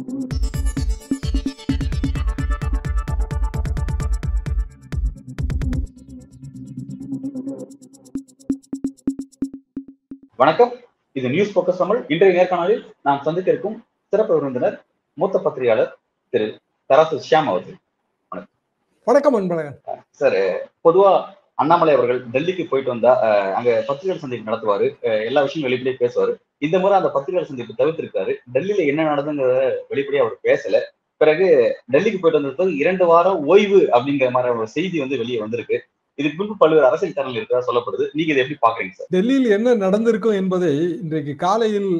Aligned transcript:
வணக்கம். 0.00 0.12
இது 11.12 11.28
news 11.28 11.58
focus 11.58 11.80
Tamil 11.80 12.04
இன்றைய 12.08 12.30
நேர்காணலில் 12.36 12.82
நாம் 13.02 13.20
சந்திக்க 13.22 13.50
இருக்கும் 13.50 13.84
சிறப்பு 14.12 14.34
விருந்தினர் 14.34 14.84
மூத்த 15.14 15.38
பத்திரிகையாளர் 15.38 15.92
திரு 16.30 16.46
தராசு 16.88 17.20
ஷியாம் 17.28 17.50
அவர்கள். 17.52 17.76
வணக்கம் 19.04 19.36
அன்பழகன். 19.40 19.78
சார் 20.10 20.70
பொதுவா 20.84 21.12
அண்ணாமலை 21.60 21.94
அவர்கள் 21.96 22.20
டெல்லிக்கு 22.34 22.64
போயிட்டு 22.70 22.92
வந்தா 22.94 23.12
அங்க 23.56 23.70
பத்திரிகையாளர் 23.88 24.22
சந்திப்பு 24.24 24.50
நடத்துவாரு. 24.50 24.86
எல்லா 25.28 25.40
விஷயமும் 25.46 25.66
வெளிப்படையே 25.66 25.98
பேசுவாரு. 26.02 26.32
இந்த 26.66 26.78
முறை 26.82 26.94
அந்த 27.00 27.10
பத்திரிகையாளர் 27.14 27.50
சந்திப்பு 27.50 27.80
தவிர்த்திருக்காரு. 27.80 28.34
டெல்லியில 28.54 28.86
என்ன 28.92 29.06
நடந்துங்கிறத 29.10 29.62
வெளிப்படையா 29.92 30.24
அவர் 30.24 30.36
பேசல. 30.48 30.78
பிறகு 31.20 31.46
டெல்லிக்கு 31.92 32.20
போயிட்டு 32.20 32.40
வந்தது 32.40 32.76
இரண்டு 32.82 33.06
வாரம் 33.10 33.40
ஓய்வு 33.52 33.80
அப்படிங்கிற 33.94 34.28
மாதிரி 34.36 34.54
ஒரு 34.60 34.68
செய்தி 34.76 34.98
வந்து 34.98 35.18
வெளியே 35.22 35.38
வந்திருக்கு. 35.44 35.78
இதுக்கு 36.18 36.38
முன்பு 36.38 36.54
பல்வேறு 36.62 36.86
அரசியல் 36.88 37.16
தரங்கள் 37.16 37.38
இருக்கிறதா 37.38 37.66
சொல்லப்படுது. 37.68 38.06
நீங்க 38.16 38.32
இதை 38.32 38.42
எப்படி 38.44 38.58
பாக்குறீங்க 38.64 38.94
சார்? 38.96 39.10
டெல்லியில் 39.16 39.54
என்ன 39.56 39.74
நடந்திருக்கும் 39.84 40.38
என்பதை 40.42 40.72
இன்றைக்கு 41.04 41.34
காலையில் 41.44 41.90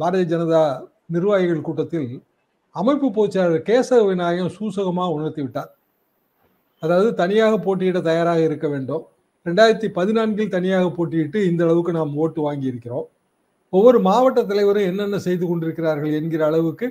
பாரதிய 0.00 0.26
ஜனதா 0.34 0.62
நிர்வாகிகள் 1.16 1.66
கூட்டத்தில் 1.68 2.08
அமைப்பு 2.74 3.08
பொதுச்செயலாளர் 3.16 3.66
கேசவ 3.68 4.00
விநாயகம் 4.06 4.54
சூசகமாக 4.58 5.14
உணர்த்தி 5.16 5.40
விட்டார். 5.42 5.70
அதாவது 6.82 7.10
தனியாக 7.20 7.54
போட்டியிட 7.66 8.00
தயாராக 8.08 8.40
இருக்க 8.48 8.66
வேண்டும். 8.74 9.04
ரெண்டாயிரத்தி 9.46 9.88
பதினான்கில் 9.98 10.54
தனியாக 10.56 10.86
போட்டியிட்டு 10.96 11.38
இந்த 11.50 11.62
அளவுக்கு 11.66 11.92
நாம் 11.98 12.12
ஓட்டு 12.22 12.40
வாங்கி 12.46 12.66
இருக்கிறோம் 12.72 13.06
ஒவ்வொரு 13.72 13.98
மாவட்ட 14.08 14.40
தலைவரும் 14.50 14.88
என்னென்ன 14.90 15.16
செய்து 15.26 15.44
கொண்டிருக்கிறார்கள் 15.46 16.12
என்கிற 16.18 16.42
அளவுக்கு 16.50 16.86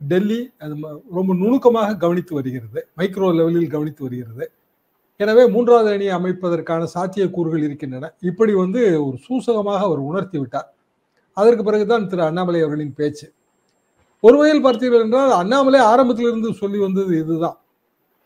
டெல்லி 0.00 0.38
அது 0.64 0.74
ரொம்ப 1.18 1.30
நுணுக்கமாக 1.42 1.96
கவனித்து 2.04 2.32
வருகிறது. 2.38 2.80
மைக்ரோ 2.98 3.28
லெவலில் 3.38 3.74
கவனித்து 3.74 4.02
வருகிறது. 4.06 4.44
எனவே 5.20 5.44
மூன்றாவது 5.54 5.88
அணியை 5.94 6.12
அமைப்பதற்கான 6.16 6.88
சாத்தியக்கூறுகள் 6.94 7.62
இருக்கின்றன. 7.66 8.10
இப்படி 8.30 8.52
வந்து 8.62 8.80
ஒரு 9.06 9.16
சூசகமாக 9.26 9.80
அவர் 9.88 10.02
உணர்த்தி 10.10 10.36
விட்டார். 10.40 10.68
அதற்கு 11.36 11.62
பிறகுதான் 11.68 12.08
திரு 12.10 12.22
அண்ணாமலை 12.28 12.60
அவர்களின் 12.64 12.96
பேச்சு. 12.98 13.26
ஒரு 14.24 14.36
வகையில் 14.40 14.64
பார்த்தீர்கள் 14.66 15.04
என்றால் 15.06 15.32
அண்ணாமலை 15.42 15.80
ஆரம்பத்திலிருந்து 15.92 16.50
சொல்லி 16.60 16.78
வந்தது 16.84 17.12
இதுதான். 17.22 17.56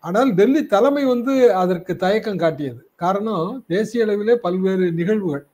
ஆனால் 0.05 0.31
டெல்லி 0.39 0.61
தலைமை 0.75 1.05
வந்து 1.13 1.33
அதற்கு 1.63 1.93
தயக்கம் 2.03 2.41
காட்டியது. 2.43 2.81
காரணம் 3.03 3.49
தேசிய 3.73 4.05
அளவிலே 4.07 4.35
பல்வேறு 4.45 4.87
நிகழ்வுகள். 4.99 5.45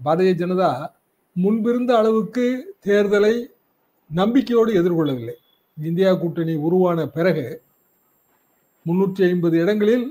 பாரதிய 0.00 0.34
ஜனதா 0.42 0.70
முன்பிருந்த 1.36 1.90
அளவுக்கு 2.00 2.44
தேர்தலை 2.86 3.34
நம்பிக்கையோடு 4.10 4.70
எதிர்கொள்ளவில்லை. 4.80 5.36
இந்தியா 5.78 6.10
கூட்டணி 6.22 6.54
உருவான 6.66 7.00
பிறகு 7.16 7.44
முன்னூற்றி 8.86 9.22
ஐம்பது 9.32 9.56
இடங்களில் 9.64 10.06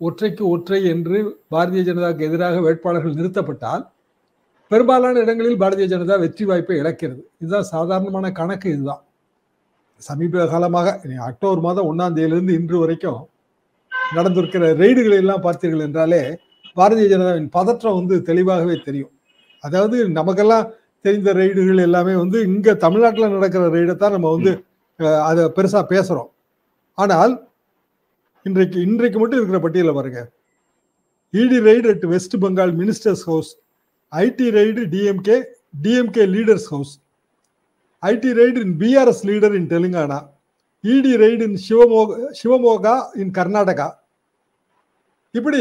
ஒற்றைக்கு 0.00 0.42
ஒற்றை 0.54 0.80
என்று 0.92 1.18
பாரதிய 1.52 1.82
ஜனதாவுக்கு 1.88 2.28
எதிராக 2.28 2.60
வேட்பாளர்கள் 2.66 3.18
நிறுத்தப்பட்டால் 3.18 3.84
பெரும்பாலான 4.70 5.20
இடங்களில் 5.24 5.60
பாரதிய 5.62 5.86
ஜனதா 5.92 6.16
வெற்றி 6.24 6.44
வாய்ப்பை 6.50 6.76
இழக்கிறது. 6.82 7.22
இதுதான் 7.42 7.70
சாதாரணமான 7.74 8.26
கணக்கு 8.40 8.68
இதுதான். 8.74 9.02
சமீப 10.08 10.46
காலமாக 10.52 10.88
அக்டோபர் 11.28 11.64
மாதம் 11.66 11.88
ஒன்னாம் 11.90 12.16
தேதியிலிருந்து 12.16 12.56
இன்று 12.60 12.76
வரைக்கும் 12.82 13.20
நடந்திருக்கிற 14.16 14.64
ரெய்டுகளை 14.82 15.16
எல்லாம் 15.22 15.44
பார்த்தீர்கள் 15.46 15.86
என்றாலே 15.86 16.22
பாரதிய 16.78 17.06
ஜனதாவின் 17.12 17.48
பதற்றம் 17.56 17.98
வந்து 18.00 18.16
தெளிவாகவே 18.28 18.76
தெரியும். 18.86 19.12
அதாவது 19.64 19.96
நமக்கெல்லாம் 20.18 20.66
தெரிந்த 21.04 21.30
ரெய்டுகள் 21.40 21.84
எல்லாமே 21.86 22.14
வந்து 22.22 22.38
இங்கே 22.50 22.72
தமிழ்நாட்டில் 22.84 23.34
நடக்கிற 23.36 23.62
ரெய்டை 23.76 23.94
தான் 24.02 24.14
நம்ம 24.16 24.30
வந்து 24.36 24.52
அதை 25.28 25.44
பெருசாக 25.56 25.84
பேசுகிறோம் 25.92 26.30
ஆனால் 27.02 27.32
இன்றைக்கு 28.46 28.78
இன்றைக்கு 28.88 29.18
மட்டும் 29.20 29.38
இருக்கிற 29.40 29.58
பட்டியலை 29.64 29.92
பாருங்க. 29.98 30.20
E D 31.34 31.58
raid 31.68 31.88
at 31.92 32.06
West 32.14 32.36
Bengal 32.44 32.72
ministers 32.80 33.24
house 33.30 33.50
I T 34.12 34.46
raid 34.58 34.82
DMK 34.94 35.36
DMK 35.84 36.24
leaders 36.34 36.68
house. 36.72 36.92
I T 38.02 38.30
raid 38.40 38.58
in 38.66 38.76
BRS 38.82 39.24
leader 39.30 39.54
in 39.60 39.70
Telangana 39.72 40.18
E D 40.84 41.12
raid 41.22 41.42
in 41.48 41.58
Shivamogga 41.64 42.18
Shivamogga 42.40 42.94
in 43.22 43.32
Karnataka 43.38 43.88
இப்படி 45.34 45.60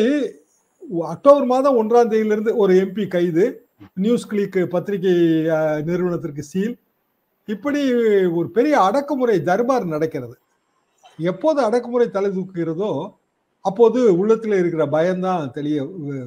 October 1.14 1.48
மாதம் 1.54 1.80
ஒன்றாம் 1.82 2.12
தேதியிலிருந்து 2.12 2.52
ஒரு 2.62 2.74
MP 2.84 3.06
கைது 3.16 3.46
news 4.04 4.28
click 4.32 4.60
பத்திரிகை 4.74 5.16
நிறுவனத்திற்கு 5.88 6.44
seal 6.52 6.76
இப்படி 7.48 7.82
ஒரு 8.38 8.48
பெரிய 8.58 8.74
அடக்குமுறை 8.88 9.36
தர்பார் 9.50 9.86
நடக்கிறது. 9.94 10.36
எப்போது 11.20 11.60
அடக்குமுறை 11.68 12.08
தலை 12.16 12.30
தூக்குகிறதோ 12.36 12.90
அப்போது 13.66 14.00
உள்ளத்தில் 14.22 14.58
இருக்கிற 14.60 14.84
பயம்தான் 14.96 15.52
தெளிய 15.56 15.78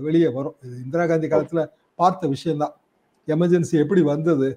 வெளியே 0.06 0.29
வரும். 0.37 0.56
இது 0.65 0.75
இந்திரா 0.84 1.05
காந்தி 1.06 1.29
காலத்தில் 1.29 1.71
பார்த்த 2.00 2.29
விஷயம்தான். 2.34 2.75
எமர்ஜென்சி 3.29 3.75
எப்படி 3.83 4.03
வந்தது? 4.12 4.49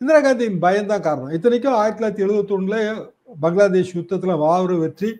இந்திரா 0.00 0.20
காந்தியின் 0.24 0.60
பயம்தான் 0.60 1.02
காரணம். 1.06 1.32
இத்தனைக்கும் 1.36 1.74
ஆயிரத்தி 1.78 1.98
தொள்ளாயிரத்தி 2.00 2.22
எழுபத்தி 2.26 2.52
ஒண்ணுல 2.56 2.76
பங்களாதேஷ் 3.42 3.90
யுத்தத்துல 3.96 4.34
வாவர 4.42 4.78
வெற்றி 4.82 5.10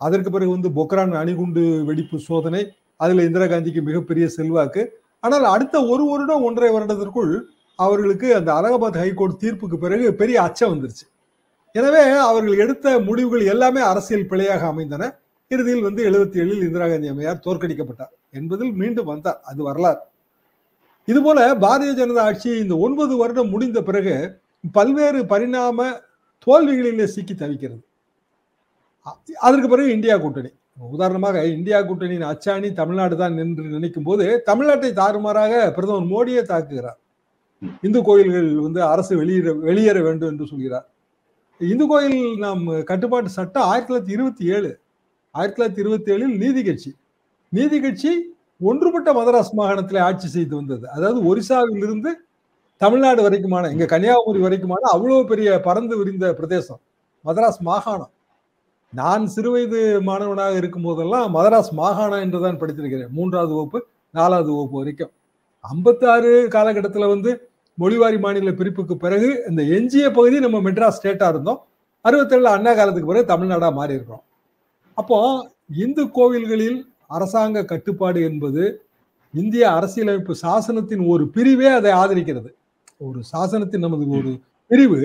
அதற்கு 0.00 0.30
பிறகு 0.30 0.50
வந்து 0.50 0.68
பொக்ரான் 0.78 1.12
அணுகுண்டு 1.22 1.62
வெடிப்பு 1.88 2.18
சோதனை 2.28 2.62
அதுல 2.96 3.24
இந்திரா 3.28 3.46
காந்திக்கு 3.50 3.80
மிகப்பெரிய 3.88 4.26
செல்வாக்கு. 4.36 4.82
ஆனால் 5.20 5.46
அடுத்த 5.54 5.76
ஒரு 5.92 6.04
வருடம் 6.10 6.46
ஒன்றரை 6.48 6.70
வருடத்திற்குள் 6.76 7.34
அவர்களுக்கு 7.78 8.28
அந்த 8.38 8.50
அலகாபாத் 8.58 9.00
ஹைகோர்ட் 9.02 9.40
தீர்ப்புக்கு 9.42 9.78
பிறகு 9.84 10.14
பெரிய 10.22 10.38
அச்சம் 10.42 10.72
வந்துருச்சு. 10.72 11.04
எனவே 11.74 12.02
அவர்கள் 12.30 12.62
எடுத்த 12.64 12.98
முடிவுகள் 13.08 13.44
எல்லாமே 13.54 13.82
அரசியல் 13.92 14.28
பிழையாக 14.32 14.66
அமைந்தன. 14.66 15.12
இறுதியில் 15.48 15.86
வந்து 15.88 16.02
எழுபத்தி 16.10 16.40
ஏழில் 16.44 16.66
இந்திரா 16.68 16.88
காந்தி 16.88 17.12
அம்மையார் 17.12 17.44
தோற்கடிக்கப்பட்டார். 17.46 18.14
என்பதில் 18.30 18.72
மீண்டும் 18.72 19.10
வந்தார். 19.12 19.40
அது 19.50 19.62
வரலாறு. 19.62 20.00
இதுபோல 21.10 21.40
பாரதிய 21.64 21.92
ஜனதா 22.00 22.22
ஆட்சி 22.28 22.50
இந்த 22.62 22.74
ஒன்பது 22.86 23.14
வருடம் 23.20 23.52
முடிந்த 23.54 23.78
பிறகு 23.88 24.14
பல்வேறு 24.76 25.20
பரிணாம 25.32 25.88
தோல்விகளிலே 26.46 27.06
சிக்கி 27.14 27.34
தவிக்கிறது. 27.34 27.82
அதற்கு 29.46 29.68
பிறகு 29.72 29.90
இந்தியா 29.96 30.16
கூட்டணி. 30.22 30.50
உதாரணமாக 30.96 31.42
இந்தியா 31.56 31.78
கூட்டணியின் 31.88 32.26
அச்சாணி 32.30 32.68
தமிழ்நாடு 32.80 33.14
தான் 33.22 33.34
என்று 33.42 33.64
நினைக்கும் 33.76 34.06
போது 34.08 34.26
தமிழ்நாட்டை 34.48 34.90
தாறுமாறாக 35.00 35.54
பிரதமர் 35.76 36.10
மோடியே 36.12 36.42
தாக்குகிறார். 36.52 36.98
இந்து 37.86 38.00
கோயில்கள் 38.08 38.48
வந்து 38.66 38.80
அரசு 38.92 39.12
வெளியிட 39.20 39.52
வெளியேற 39.68 39.98
வேண்டும் 40.06 40.30
என்று 40.32 40.46
சொல்கிறார். 40.52 40.86
இந்து 41.60 41.86
கோயில் 41.92 42.20
நாம் 42.44 42.62
கட்டுப்பாட்டு 42.90 43.30
சட்டம் 43.38 43.66
ஆயிரத்தி 43.70 43.90
தொள்ளாயிரத்தி 43.90 44.14
இருபத்தி 44.16 44.44
ஏழு 44.54 44.70
ஆயிரத்தி 45.34 45.56
தொள்ளாயிரத்தி 45.56 45.82
இருபத்தி 45.84 46.10
ஏழில் 46.14 46.36
நீதி 46.42 46.62
கட்சி. 46.68 46.90
நீதி 47.52 47.78
கட்சி 47.80 48.12
ஒன்றுபட்ட 48.60 49.10
மதராஸ் 49.18 49.52
மாகாணத்தில் 49.58 50.00
ஆட்சி 50.08 50.28
செய்து 50.36 50.54
வந்தது. 50.58 50.84
அதாவது 50.96 51.20
ஒரிசாவிலிருந்து 51.30 52.10
தமிழ்நாடு 52.80 53.20
வரைக்குமான 53.26 53.70
இங்க 53.74 53.86
கன்னியாகுமரி 53.92 54.40
வரைக்குமான 54.46 54.82
அவ்வளோ 54.94 55.18
பெரிய 55.32 55.48
பறந்து 55.68 55.94
விரிந்த 56.00 56.26
பிரதேசம். 56.38 56.80
மதராஸ் 57.24 57.60
மாகாணம். 57.68 58.12
நான் 58.92 59.24
சிறுவயது 59.34 59.80
மாணவனாக 60.08 60.54
இருக்கும் 60.60 60.86
போதெல்லாம் 60.88 61.26
மதராஸ் 61.36 61.72
மாகாணம் 61.80 62.22
என்று 62.26 62.38
தான் 62.44 62.60
படித்திருக்கிறேன். 62.62 63.12
மூன்றாவது 63.18 63.52
வகுப்பு 63.58 63.78
நாலாவது 64.14 64.50
வகுப்பு 64.54 64.76
வரைக்கும். 64.80 65.12
ஐம்பத்தாறு 65.64 66.32
காலகட்டத்தில் 66.54 67.12
வந்து 67.14 67.30
மொழிவாரி 67.78 68.18
மாநில 68.24 68.52
பிரிப்புக்கு 68.60 68.94
பிறகு 69.04 69.28
இந்த 69.50 69.62
எஞ்சிய 69.76 70.06
பகுதி 70.18 70.36
நம்ம 70.46 70.58
மெட்ராஸ் 70.66 70.98
ஸ்டேட்டாக 70.98 71.32
இருந்தோம். 71.34 71.60
அறுபத்தேழு 72.04 72.48
அண்ணா 72.56 72.72
காலத்துக்கு 72.78 73.10
பிறகு 73.12 73.30
தமிழ்நாடாக 73.32 73.72
மாறி 73.78 73.96
இருக்கிறோம் 73.98 74.24
அப்போ 74.98 75.18
இந்து 75.84 76.02
கோவில்களில் 76.16 76.78
அரசாங்க 77.16 77.64
கட்டுப்பாடு 77.72 78.20
என்பது 78.30 78.62
இந்திய 79.34 79.64
அரசியலமைப்பு 79.78 80.34
சாசனத்தின் 80.42 81.02
ஒரு 81.12 81.24
பிரிவே 81.34 81.68
அதை 81.78 81.90
ஆதரிக்கிறது. 82.02 82.50
ஒரு 83.06 83.20
சாசனத்தின் 83.32 83.84
நமது 83.86 84.04
ஒரு 84.18 84.32
பிரிவு 84.70 85.00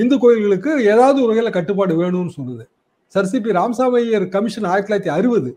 இந்து 0.00 0.16
கோயில்களுக்கு 0.22 0.70
ஏதாவது 0.92 1.18
ஒரு 1.24 1.30
வகையில் 1.32 1.56
கட்டுப்பாடு 1.56 1.92
வேணும்னு 2.00 2.32
சொல்லுது. 2.38 2.64
Sir 3.14 3.28
C 3.30 3.38
P 3.40 3.50
Ramaswamy 3.58 4.00
commission 4.34 4.66
ஆயிரத்தி 4.70 4.88
தொள்ளாயிரத்தி 4.88 5.12
அறுபது. 5.18 5.50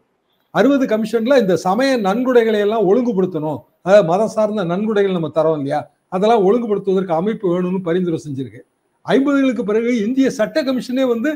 அறுபது 0.56 0.86
கமிஷன்ல 0.92 1.34
இந்த 1.44 1.56
சமய 1.64 1.90
நன்கொடைகளை 2.08 2.60
எல்லாம் 2.66 2.86
ஒழுங்குபடுத்தணும். 2.90 3.60
அதாவது 3.86 4.06
மதம் 4.12 4.34
சார்ந்த 4.36 4.64
நன்கொடைகள் 4.72 5.18
நம்ம 5.18 5.32
தரோம் 5.40 5.58
இல்லையா? 5.60 5.80
அதெல்லாம் 6.16 6.44
ஒழுங்குபடுத்துவதற்கு 6.48 7.14
அமைப்பு 7.22 7.46
வேணும்னு 7.54 7.82
பரிந்துரை 7.88 8.20
செஞ்சிருக்கு. 8.26 8.62
ஐம்பதுகளுக்கு 9.06 9.64
பிறகு 9.70 9.92
இந்திய 10.06 10.30
சட்ட 10.40 10.64
கமிஷனே 10.64 11.04
வந்து 11.14 11.32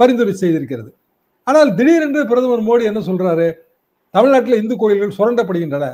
பரிந்துரை 0.00 0.34
செய்திருக்கிறது. 0.42 0.90
ஆனால் 1.46 1.70
திடீரென்று 1.78 2.22
பிரதமர் 2.30 2.66
மோடி 2.68 2.84
என்ன 2.90 3.00
சொல்றாரு? 3.08 3.48
தமிழ்நாட்டில் 4.14 4.60
இந்து 4.62 4.74
கோயில்கள் 4.82 5.16
சுரண்டப்படுகின்றன. 5.18 5.86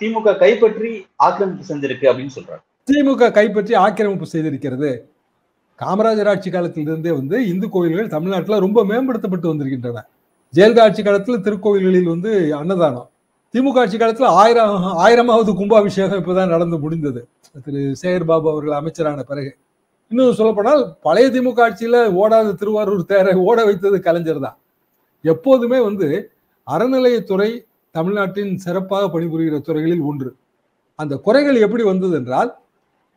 திமுக 0.00 0.34
கைப்பற்றி 0.42 0.90
ஆக்கிரமிப்பு 1.26 1.64
செஞ்சிருக்கு 1.70 2.06
அப்படின்னு 2.10 2.34
சொல்றாரு 2.36 2.62
திமுக 2.88 3.30
கைப்பற்றி 3.38 3.72
ஆக்கிரமிப்பு 3.84 4.26
செய்திருக்கிறது. 4.32 4.90
காமராஜர் 5.82 6.30
ஆட்சி 6.30 6.48
காலத்திலிருந்தே 6.54 7.12
வந்து 7.18 7.36
இந்து 7.50 7.66
கோயில்கள் 7.74 8.10
தமிழ்நாட்டில் 8.14 8.62
ரொம்ப 8.64 8.80
மேம்படுத்தப்பட்டு 8.90 9.50
வந்திருக்கின்றன. 9.50 10.02
ஜெயலலிதா 10.54 10.84
ஆட்சி 10.86 11.02
காலத்தில் 11.02 11.42
திருக்கோயில்களில் 11.46 12.10
வந்து 12.14 12.30
அன்னதானம். 12.60 13.08
திமுக 13.54 13.78
ஆட்சி 13.82 13.98
காலத்தில் 14.00 14.34
ஆயிரம் 14.40 14.74
ஆயிரமாவது 15.04 15.52
கும்பாபிஷேகம் 15.60 16.20
இப்போதான் 16.20 16.52
நடந்து 16.54 16.76
முடிந்தது. 16.84 17.20
திரு 17.64 17.80
சேகர் 18.02 18.28
பாபு 18.30 18.46
அவர்கள் 18.52 18.78
அமைச்சரான 18.80 19.22
பிறகு. 19.30 19.52
இன்னும் 20.10 20.36
சொல்லப்போனால் 20.40 20.82
பழைய 21.06 21.28
திமுக 21.36 21.60
ஆட்சியில 21.66 21.96
ஓடாத 22.20 22.54
திருவாரூர் 22.60 23.08
தேரை 23.12 23.34
ஓட 23.48 23.58
வைத்தது 23.68 23.98
கலைஞர் 24.06 24.44
தான். 24.46 24.56
எப்போதுமே 25.24 25.80
வந்து 25.88 26.08
அறநிலையத்துறை 26.72 27.50
தமிழ்நாட்டின் 27.94 28.52
சிறப்பாக 28.56 29.04
பணிபுரிகிற 29.14 29.56
துறைகளில் 29.60 30.06
ஒன்று. 30.10 30.30
அந்த 30.98 31.14
குறைகள் 31.26 31.58
எப்படி 31.66 31.82
வந்தது 31.82 32.14
என்றால் 32.16 32.50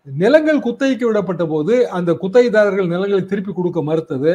நிலங்கள் 0.08 0.60
குத்தகைக்கு 0.60 1.06
விடப்பட்ட 1.10 1.44
போது 1.48 1.90
அந்த 1.98 2.12
குத்தகைதாரர்கள் 2.22 2.92
நிலங்களை 2.94 3.26
திருப்பி 3.26 3.52
கொடுக்க 3.54 3.82
மறுத்தது 3.82 4.32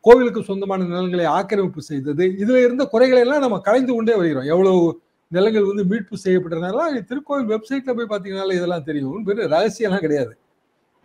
கோவிலுக்கு 0.00 0.40
சொந்தமான 0.42 0.84
நிலங்களை 0.84 1.24
ஆக்கிரமிப்பு 1.38 1.80
செய்தது 1.82 2.24
இதுல 2.42 2.62
இருந்த 2.66 2.84
குறைகளை 2.84 3.20
எல்லாம் 3.20 3.44
நம்ம 3.44 3.58
கலைந்து 3.58 3.92
கொண்டே 3.94 4.14
வருகிறோம். 4.14 4.44
எவ்வளவு 4.44 4.80
நிலங்கள் 5.28 5.68
வந்து 5.68 5.84
மீட்பு 5.90 6.16
செய்யப்பட்டதுனால 6.24 7.02
திருக்கோவில் 7.10 7.50
வெப்சைட்ல 7.52 7.92
போய் 7.98 8.10
பார்த்தீங்கனால 8.12 8.56
இதெல்லாம் 8.58 8.86
தெரியும். 8.88 9.24
பெரிய 9.28 9.46
ரகசியம்லாம் 9.54 10.04
கிடையாது. 10.06 10.32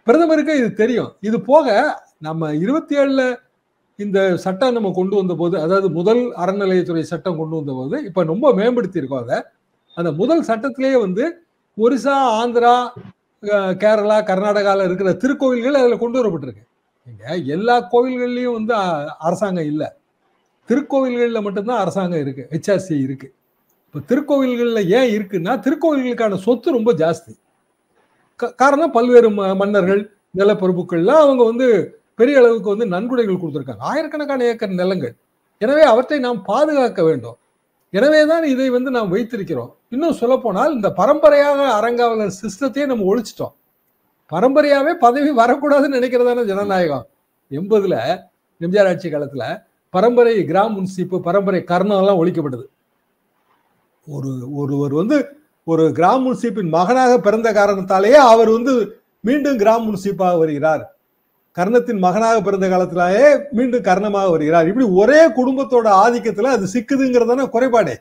பிரதமருக்கு 0.07 0.57
இது 0.57 0.73
தெரியும். 0.73 1.11
இது 1.21 1.37
போக 1.41 1.75
நம்ம 2.27 2.53
இருபத்தி 2.63 2.95
ஏழுல 2.97 3.23
இந்த 3.99 4.37
சட்டம் 4.37 4.73
நம்ம 4.73 4.91
கொண்டு 4.91 5.15
வந்த 5.15 5.35
போது 5.35 5.59
அதாவது 5.61 5.89
முதல் 5.89 6.35
அறநிலையத்துறை 6.37 7.01
சட்டம் 7.01 7.37
கொண்டு 7.37 7.55
வந்த 7.55 7.71
போது 7.71 8.05
இப்போ 8.05 8.23
ரொம்ப 8.23 8.53
மேம்படுத்தி 8.53 8.97
இருக்கோம் 8.97 9.21
அதை. 9.21 9.41
அந்த 9.95 10.11
முதல் 10.11 10.43
சட்டத்திலேயே 10.43 10.99
வந்து 10.99 11.45
ஒரிசா 11.77 12.15
ஆந்திரா 12.41 12.87
கேரளா 13.83 14.17
கர்நாடகாவில் 14.29 14.83
இருக்கிற 14.83 15.13
திருக்கோவில்கள் 15.13 15.73
அதில் 15.73 15.97
கொண்டு 15.97 16.17
வரப்பட்டிருக்கு. 16.19 16.63
இங்கே 17.07 17.45
எல்லா 17.45 17.89
கோவில்கள்லேயும் 17.91 18.53
வந்து 18.53 18.73
அரசாங்கம் 19.17 19.65
இல்லை. 19.65 19.87
திருக்கோவில்களில் 20.69 21.41
மட்டும்தான் 21.41 21.79
அரசாங்கம் 21.79 22.19
இருக்குது 22.19 22.47
ஹெச்ஆர்சி 22.49 22.95
இருக்குது 23.05 23.33
இப்போ 23.85 23.99
திருக்கோவில்களில் 24.07 24.89
ஏன் 24.89 25.09
இருக்குன்னா 25.17 25.53
திருக்கோவில்களுக்கான 25.65 26.35
சொத்து 26.35 26.71
ரொம்ப 26.71 26.93
ஜாஸ்தி. 26.93 27.33
காரணம் 28.55 28.91
பல்வேறு 28.91 29.29
ம- 29.29 29.55
மன்னர்கள் 29.55 30.01
நிலப்பிரபுக்கள்லாம் 30.37 31.23
அவங்க 31.25 31.43
வந்து 31.43 31.96
பெரிய 32.19 32.41
அளவுக்கு 32.41 32.69
வந்து 32.73 32.87
நன்கொடைகள் 32.93 33.41
கொடுத்துருக்காங்க. 33.41 33.83
ஆயிரக்கணக்கான 33.91 34.45
ஏக்கர் 34.51 34.79
நிலங்கள். 34.81 35.13
எனவே 35.63 35.83
அவற்றை 35.91 36.17
நாம் 36.27 36.39
பாதுகாக்க 36.49 37.01
வேண்டும். 37.09 37.37
எனவே 37.97 38.21
தான் 38.31 38.45
இதை 38.53 38.67
வந்து 38.77 38.89
நாம் 38.97 39.11
வைத்திருக்கிறோம். 39.15 39.71
இன்னும் 39.95 40.17
சொல்ல 40.21 40.35
போனால் 40.45 40.75
இந்த 40.77 40.89
பரம்பரையாக 41.01 41.59
அரங்காவலர் 41.79 42.33
சிஸ்டத்தையே 42.41 42.85
நம்ம 42.91 43.05
ஒழிச்சிட்டோம். 43.11 43.53
பரம்பரையாகவே 44.31 44.93
பதவி 45.05 45.29
வரக்கூடாதுன்னு 45.41 45.97
நினைக்கிறதான 45.99 46.45
ஜனநாயகம்? 46.51 47.05
எண்பதுல 47.51 47.95
எம்ஜிஆர் 48.61 48.89
ஆட்சி 48.91 49.09
காலத்தில் 49.09 49.47
பரம்பரை 49.93 50.33
கிராம் 50.49 50.73
முன்சிப்பு 50.77 51.17
பரம்பரை 51.27 51.59
கர்ணம்லாம் 51.71 52.19
ஒழிக்கப்படுது 52.21 52.65
ஒழிக்கப்பட்டது. 52.65 52.65
ஒரு 54.07 54.31
ஒருவர் 54.61 54.93
வந்து 55.01 55.17
ஒரு 55.71 55.83
கிராம் 55.97 56.23
முன்சிப்பின் 56.25 56.73
மகனாக 56.77 57.13
பிறந்த 57.25 57.49
காரணத்தாலேயே 57.59 58.19
அவர் 58.33 58.49
வந்து 58.57 58.73
மீண்டும் 59.27 59.59
கிராம் 59.61 59.85
முன்சிப்பாக 59.87 60.35
வருகிறார். 60.41 60.83
கர்ணத்தின் 61.57 62.03
மகனாக 62.05 62.37
பிறந்த 62.47 62.65
காலத்திலேயே 62.71 63.27
மீண்டும் 63.57 63.85
கர்ணமாக 63.87 64.27
வருகிறார். 64.33 64.67
இப்படி 64.69 64.87
ஒரே 65.01 65.21
குடும்பத்தோட 65.39 65.87
ஆதிக்கத்துல 66.03 66.51
அது 66.55 66.65
சிக்குதுங்கிறதான 66.73 67.45
குறைபாடே. 67.55 67.95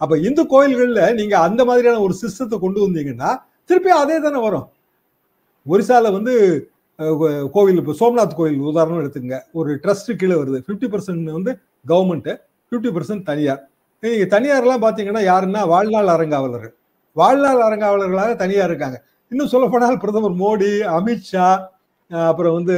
அப்ப 0.00 0.18
இந்து 0.28 0.42
கோயில்கள்ல 0.52 1.00
நீங்க 1.18 1.34
அந்த 1.46 1.62
மாதிரியான 1.68 2.02
ஒரு 2.06 2.14
சிஸ்டத்தை 2.20 2.58
கொண்டு 2.62 2.80
வந்தீங்கன்னா 2.84 3.30
திருப்பி 3.70 3.90
அதே 4.02 4.16
தானே 4.26 4.38
வரும். 4.44 4.68
ஒரிசால 5.72 6.12
வந்து 6.18 6.34
கோவில் 7.54 7.80
இப்போ 7.80 7.94
சோம்நாத் 8.00 8.38
கோயில் 8.38 8.62
உதாரணம் 8.70 9.00
எடுத்துங்க 9.02 9.36
ஒரு 9.58 9.70
ட்ரஸ்ட் 9.82 10.10
கீழே 10.20 10.36
வருது. 10.40 10.58
ஃபிஃப்டி 10.66 10.88
பர்சன்ட் 10.94 11.30
வந்து 11.38 11.52
கவர்மெண்ட்டு 11.90 12.32
ஃபிஃப்டி 12.68 12.90
பர்சன்ட் 12.96 13.24
தனியார். 13.30 13.60
நீங்க 14.02 14.26
தனியார்லாம் 14.36 14.82
பார்த்தீங்கன்னா 14.84 15.22
யாருன்னா 15.30 15.62
வாழ்நாள் 15.72 16.10
அறங்காவலர்கள் 16.14 16.74
வாழ்நாள் 17.16 17.62
அறங்காவலர்களாக 17.66 18.34
தனியாக 18.42 18.68
இருக்காங்க. 18.70 18.98
இன்னும் 19.32 19.52
சொல்லப்போனால் 19.54 20.00
பிரதமர் 20.04 20.36
மோடி 20.42 20.70
அமித்ஷா 20.96 21.48
அப்புறம் 22.10 22.56
வந்து 22.58 22.76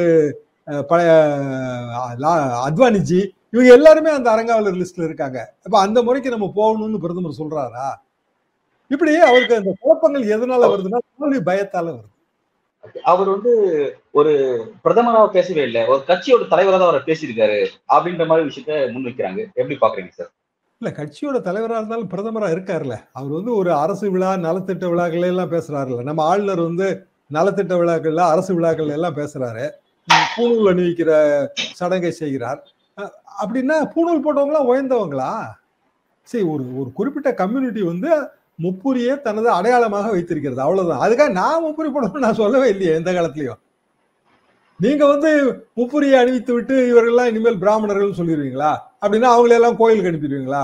பழைய 0.91 1.11
அத்வானிஜி 2.69 3.21
இவங்க 3.55 3.71
எல்லாருமே 3.77 4.11
அந்த 4.19 4.29
அறங்காவலர் 4.35 4.81
லிஸ்ட்ல 4.81 5.07
இருக்காங்க. 5.09 5.39
அப்ப 5.65 5.75
அந்த 5.87 5.99
முறைக்கு 6.07 6.35
நம்ம 6.35 6.47
போகணும்னு 6.59 7.03
பிரதமர் 7.05 7.41
சொல்றாரா? 7.41 7.87
இப்படி 8.91 9.13
அவருக்கு 9.29 9.59
அந்த 9.61 9.73
குழப்பங்கள் 9.83 10.25
எதனால 10.37 10.69
வருதுன்னா 10.73 11.01
தோல்வி 11.21 11.41
பயத்தால 11.51 11.87
வருது. 11.95 12.09
அவர் 13.11 13.29
வந்து 13.35 13.53
ஒரு 14.21 14.33
பிரதமராக 14.85 15.29
பேசவே 15.37 15.63
இல்லை. 15.69 15.83
ஒரு 15.93 16.03
கட்சியோட 16.09 16.47
தலைவராக 16.53 16.81
தான் 16.81 16.93
அவர் 16.93 17.09
பேசியிருக்காரு 17.09 17.59
அப்படின்ற 17.95 18.25
மாதிரி 18.31 18.49
விஷயத்த 18.49 18.73
முன்வைக்கிறாங்க. 18.95 19.41
எப்படி 19.61 19.77
பாக்குறீங்க 19.85 20.13
சார்? 20.19 20.31
இல்ல 20.81 20.91
கட்சியோட 20.97 21.39
தலைவரா 21.49 21.77
இருந்தாலும் 21.81 22.11
பிரதமரா 22.15 22.49
இருக்காருல்ல. 22.55 22.97
அவர் 23.19 23.33
வந்து 23.39 23.53
ஒரு 23.61 23.71
அரசு 23.85 24.07
விழா 24.15 24.31
நலத்திட்ட 24.47 24.85
விழாக்கள் 24.93 25.31
எல்லாம் 25.33 25.53
பேசுறாருல்ல. 25.55 26.03
நம்ம 26.09 26.25
ஆளுநர் 26.31 26.63
வந்து 26.69 26.89
நலத்திட்ட 27.33 27.75
விழாக்கள்ல 27.81 28.23
அரசு 28.35 28.55
விழாக்கள் 28.55 28.89
எல்லாம் 28.89 29.17
பேசுறாரு. 29.17 29.65
பூணூல் 30.37 30.71
அணிவிக்கிற 30.73 31.11
சடங்கை 31.73 32.11
செய்கிறார். 32.11 32.61
அப்படின்னா 33.43 33.77
பூணூல் 33.95 34.25
போட்டவங்களாம் 34.25 34.71
உயர்ந்தவங்களா? 34.71 35.33
சரி 36.23 36.45
ஒரு 36.45 36.65
ஒரு 36.81 36.93
குறிப்பிட்ட 36.93 37.35
கம்யூனிட்டி 37.35 37.83
வந்து 37.83 38.11
முப்புரியை 38.63 39.21
தனது 39.21 39.51
அடையாளமாக 39.51 40.11
வைத்திருக்கிறது. 40.11 40.61
அவ்வளவுதான். 40.61 41.03
அதுக்காக 41.05 41.31
நான் 41.31 41.65
முப்புரி 41.65 41.91
போடணும்னு 41.91 42.25
நான் 42.27 42.41
சொல்லவே 42.43 42.69
இல்லையே 42.69 42.95
எந்த 42.95 43.13
காலத்திலயும். 43.13 43.61
நீங்க 44.77 45.07
வந்து 45.07 45.31
முப்புரியை 45.77 46.17
அணிவித்து 46.21 46.53
விட்டு 46.55 46.77
இவர்கள்லாம் 46.93 47.27
இனிமேல் 47.27 47.59
பிராமணர்கள் 47.59 48.19
சொல்லிடுவீங்களா? 48.19 48.73
அப்படின்னா 49.01 49.29
அவங்களெல்லாம் 49.35 49.77
கோயிலுக்கு 49.77 50.11
அனுப்பிடுவீங்களா? 50.11 50.63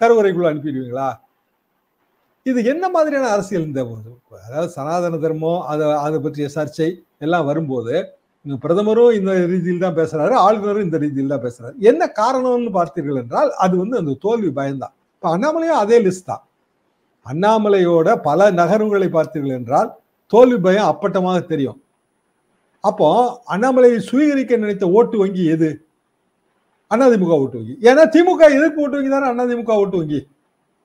கருவறைக்குள்ள 0.00 0.50
அனுப்பிடுவீங்களா? 0.52 1.08
இது 2.50 2.60
என்ன 2.72 2.84
மாதிரியான 2.94 3.30
அரசியல் 3.34 3.66
இந்த 3.68 3.80
அதாவது 4.46 4.70
சனாதன 4.76 5.18
தர்மம் 5.24 5.60
அதை 5.72 5.86
அதை 6.06 6.18
பற்றிய 6.24 6.48
சர்ச்சை 6.56 6.88
எல்லாம் 7.26 7.48
வரும்போது 7.50 7.94
பிரதமரும் 8.64 9.14
இந்த 9.18 9.30
ரீதியில் 9.52 9.82
தான் 9.84 9.96
பேசுறாரு 9.98 10.34
ஆளுநரும் 10.42 10.84
இந்த 10.86 10.98
ரீதியில் 11.04 11.32
தான் 11.32 11.42
பேசுறாரு. 11.46 11.74
என்ன 11.90 12.02
காரணம்னு 12.20 12.70
பார்த்தீர்கள் 12.76 13.20
என்றால் 13.22 13.50
அது 13.64 13.74
வந்து 13.82 13.96
அந்த 14.00 14.12
தோல்வி 14.24 14.50
பயம்தான். 14.58 14.94
இப்போ 15.14 15.28
அண்ணாமலையும் 15.34 15.80
அதே 15.82 15.98
லிஸ்ட் 16.04 16.28
தான். 16.30 16.42
அண்ணாமலையோட 17.26 18.08
பல 18.28 18.50
நகர்வுகளை 18.60 19.08
பார்த்தீர்கள் 19.16 19.56
என்றால் 19.58 19.90
தோல்வி 20.32 20.58
பயம் 20.66 20.88
அப்பட்டமாக 20.92 21.38
தெரியும். 21.52 21.78
அப்போ 22.84 23.08
அண்ணாமலையை 23.54 23.98
சுவீகரிக்க 24.08 24.62
நினைத்த 24.64 24.86
ஓட்டு 24.98 25.16
வங்கி 25.22 25.44
எது? 25.54 25.70
அதிமுக 26.90 27.32
ஓட்டு 27.42 27.56
வங்கி. 27.60 27.74
ஏன்னா 27.88 28.02
திமுக 28.14 28.42
எதிர்ப்பு 28.56 28.82
ஓட்டு 28.84 28.98
வங்கி 28.98 29.12
தானே 29.14 29.28
அதிமுக 29.44 29.74
ஓட்டு 29.82 29.96
வங்கி. 30.00 30.20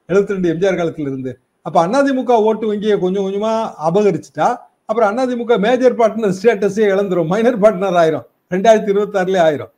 எழுபத்தி 0.10 0.36
ரெண்டு 0.36 0.50
எம்ஜிஆர் 0.54 0.80
காலத்தில் 0.80 1.10
இருந்து 1.10 1.31
அப்ப 1.68 1.77
அதிமுக 2.00 2.38
ஓட்டு 2.48 2.65
வங்கியை 2.69 2.95
கொஞ்சம் 3.04 3.25
கொஞ்சமா 3.25 3.51
அபகரிச்சுட்டா 3.88 4.48
அப்புறம் 4.89 5.19
அதிமுக 5.24 5.58
மேஜர் 5.65 5.96
பார்ட்னர் 6.00 6.36
ஸ்டேட்டஸே 6.38 6.86
இழந்துரும் 6.93 7.29
மைனர் 7.34 7.60
பார்ட்னர் 7.63 7.98
ஆயிரும். 8.01 8.25
ரெண்டாயிரத்தி 8.53 8.91
இருபத்தி 8.93 9.17
ஆறுல 9.22 9.38
ஆயிரும். 9.46 9.72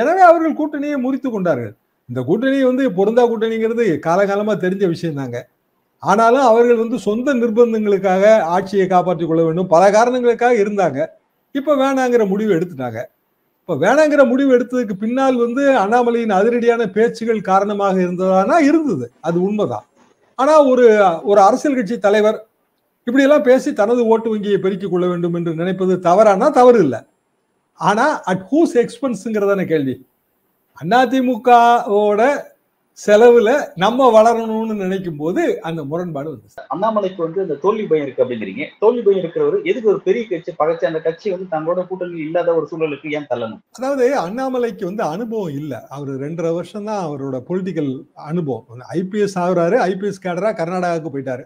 எனவே 0.00 0.22
அவர்கள் 0.30 0.58
கூட்டணியை 0.60 0.96
முறித்து 1.04 1.28
கொண்டார்கள். 1.30 1.74
இந்த 2.10 2.20
கூட்டணி 2.28 2.58
வந்து 2.68 2.82
பொருந்தா 2.98 3.22
கூட்டணிங்கிறது 3.30 3.86
காலகாலமா 4.08 4.54
தெரிஞ்ச 4.64 4.84
விஷயம் 4.94 5.18
தாங்க 5.20 5.38
ஆனாலும் 6.02 6.46
அவர்கள் 6.50 6.82
வந்து 6.82 6.98
சொந்த 7.06 7.34
நிர்பந்தங்களுக்காக 7.34 8.24
ஆட்சியை 8.56 8.86
காப்பாற்றிக் 8.86 9.28
கொள்ள 9.28 9.42
வேண்டும். 9.44 9.70
பல 9.74 9.82
காரணங்களுக்காக 9.90 10.54
இருந்தாங்க. 10.64 10.98
இப்போ 11.58 11.72
வேணாங்கிற 11.84 12.22
முடிவு 12.32 12.52
எடுத்துட்டாங்க. 12.56 13.00
இப்போ 13.60 13.74
வேணாங்கிற 13.84 14.22
முடிவு 14.32 14.50
எடுத்ததுக்கு 14.56 14.94
பின்னால் 15.04 15.36
வந்து 15.36 15.62
அண்ணாமலையின் 15.84 16.38
அதிரடியான 16.38 16.82
பேச்சுகள் 16.96 17.40
காரணமாக 17.50 17.96
இருந்ததானா? 18.06 18.56
இருந்தது. 18.70 19.06
அது 19.20 19.38
உண்மைதான். 19.48 19.86
ஆனா 20.36 20.64
ஒரு 20.64 20.86
ஒரு 21.22 21.40
அரசியல் 21.40 21.76
கட்சி 21.76 21.98
தலைவர் 21.98 22.46
இப்படி 23.04 23.24
எல்லாம் 23.24 23.42
பேசி 23.42 23.72
தனது 23.72 24.06
ஓட்டு 24.06 24.36
வங்கியை 24.36 24.58
பெருக்கிக் 24.58 24.90
கொள்ள 24.90 25.06
வேண்டும் 25.06 25.34
என்று 25.34 25.54
நினைப்பது 25.54 25.96
தவறானா? 25.96 26.50
தவறு 26.50 26.78
இல்லை. 26.78 26.98
ஆனா 27.74 28.22
அட் 28.22 28.46
ஹூஸ் 28.50 28.74
எக்ஸ்பென்ஸ்ங்கிறதான 28.74 29.66
கேள்வி. 29.66 30.06
அதிமுகவோட 30.90 32.42
செலவுல 33.04 33.50
நம்ம 33.82 34.06
வளரணும்னு 34.16 34.74
நினைக்கும் 34.82 35.18
போது 35.22 35.42
அந்த 35.68 35.80
முரண்பாடு 35.84 36.28
வந்து 36.34 36.62
அண்ணாமலைக்கு 36.74 37.20
வந்து 37.24 37.40
அந்த 37.42 37.56
தோல்வி 37.64 37.84
பயம் 37.86 38.04
இருக்கு 38.04 38.22
அப்படிங்கிறீங்க. 38.24 38.64
தோல்வி 38.82 39.02
பயம் 39.06 39.20
இருக்கிறவர் 39.22 39.56
எதுக்கு 39.70 39.90
ஒரு 39.92 40.00
பெரிய 40.06 40.22
கட்சி 40.30 40.52
பகைச்சு 40.60 40.88
அந்த 40.90 41.00
கட்சி 41.06 41.26
வந்து 41.34 41.46
தங்களோட 41.54 41.86
கூட்டணி 41.88 42.22
இல்லாத 42.26 42.54
ஒரு 42.54 42.68
சூழலுக்கு 42.70 43.12
ஏன் 43.18 43.28
தள்ளணும்? 43.32 43.60
அதாவது 43.78 44.06
அண்ணாமலைக்கு 44.24 44.84
வந்து 44.84 45.02
அனுபவம் 45.02 45.54
இல்லை. 45.60 45.80
அவர் 45.96 46.12
ரெண்டரை 46.24 46.52
வருஷம் 46.54 46.88
தான் 46.90 47.04
அவரோட 47.06 47.38
பொலிட்டிக்கல் 47.50 47.92
அனுபவம். 48.14 48.86
ஐபிஎஸ் 48.98 49.36
ஆகுறாரு 49.44 49.78
ஐபிஎஸ் 49.88 50.24
கேடரா 50.26 50.52
கர்நாடகாவுக்கு 50.60 51.12
போயிட்டாரு. 51.16 51.44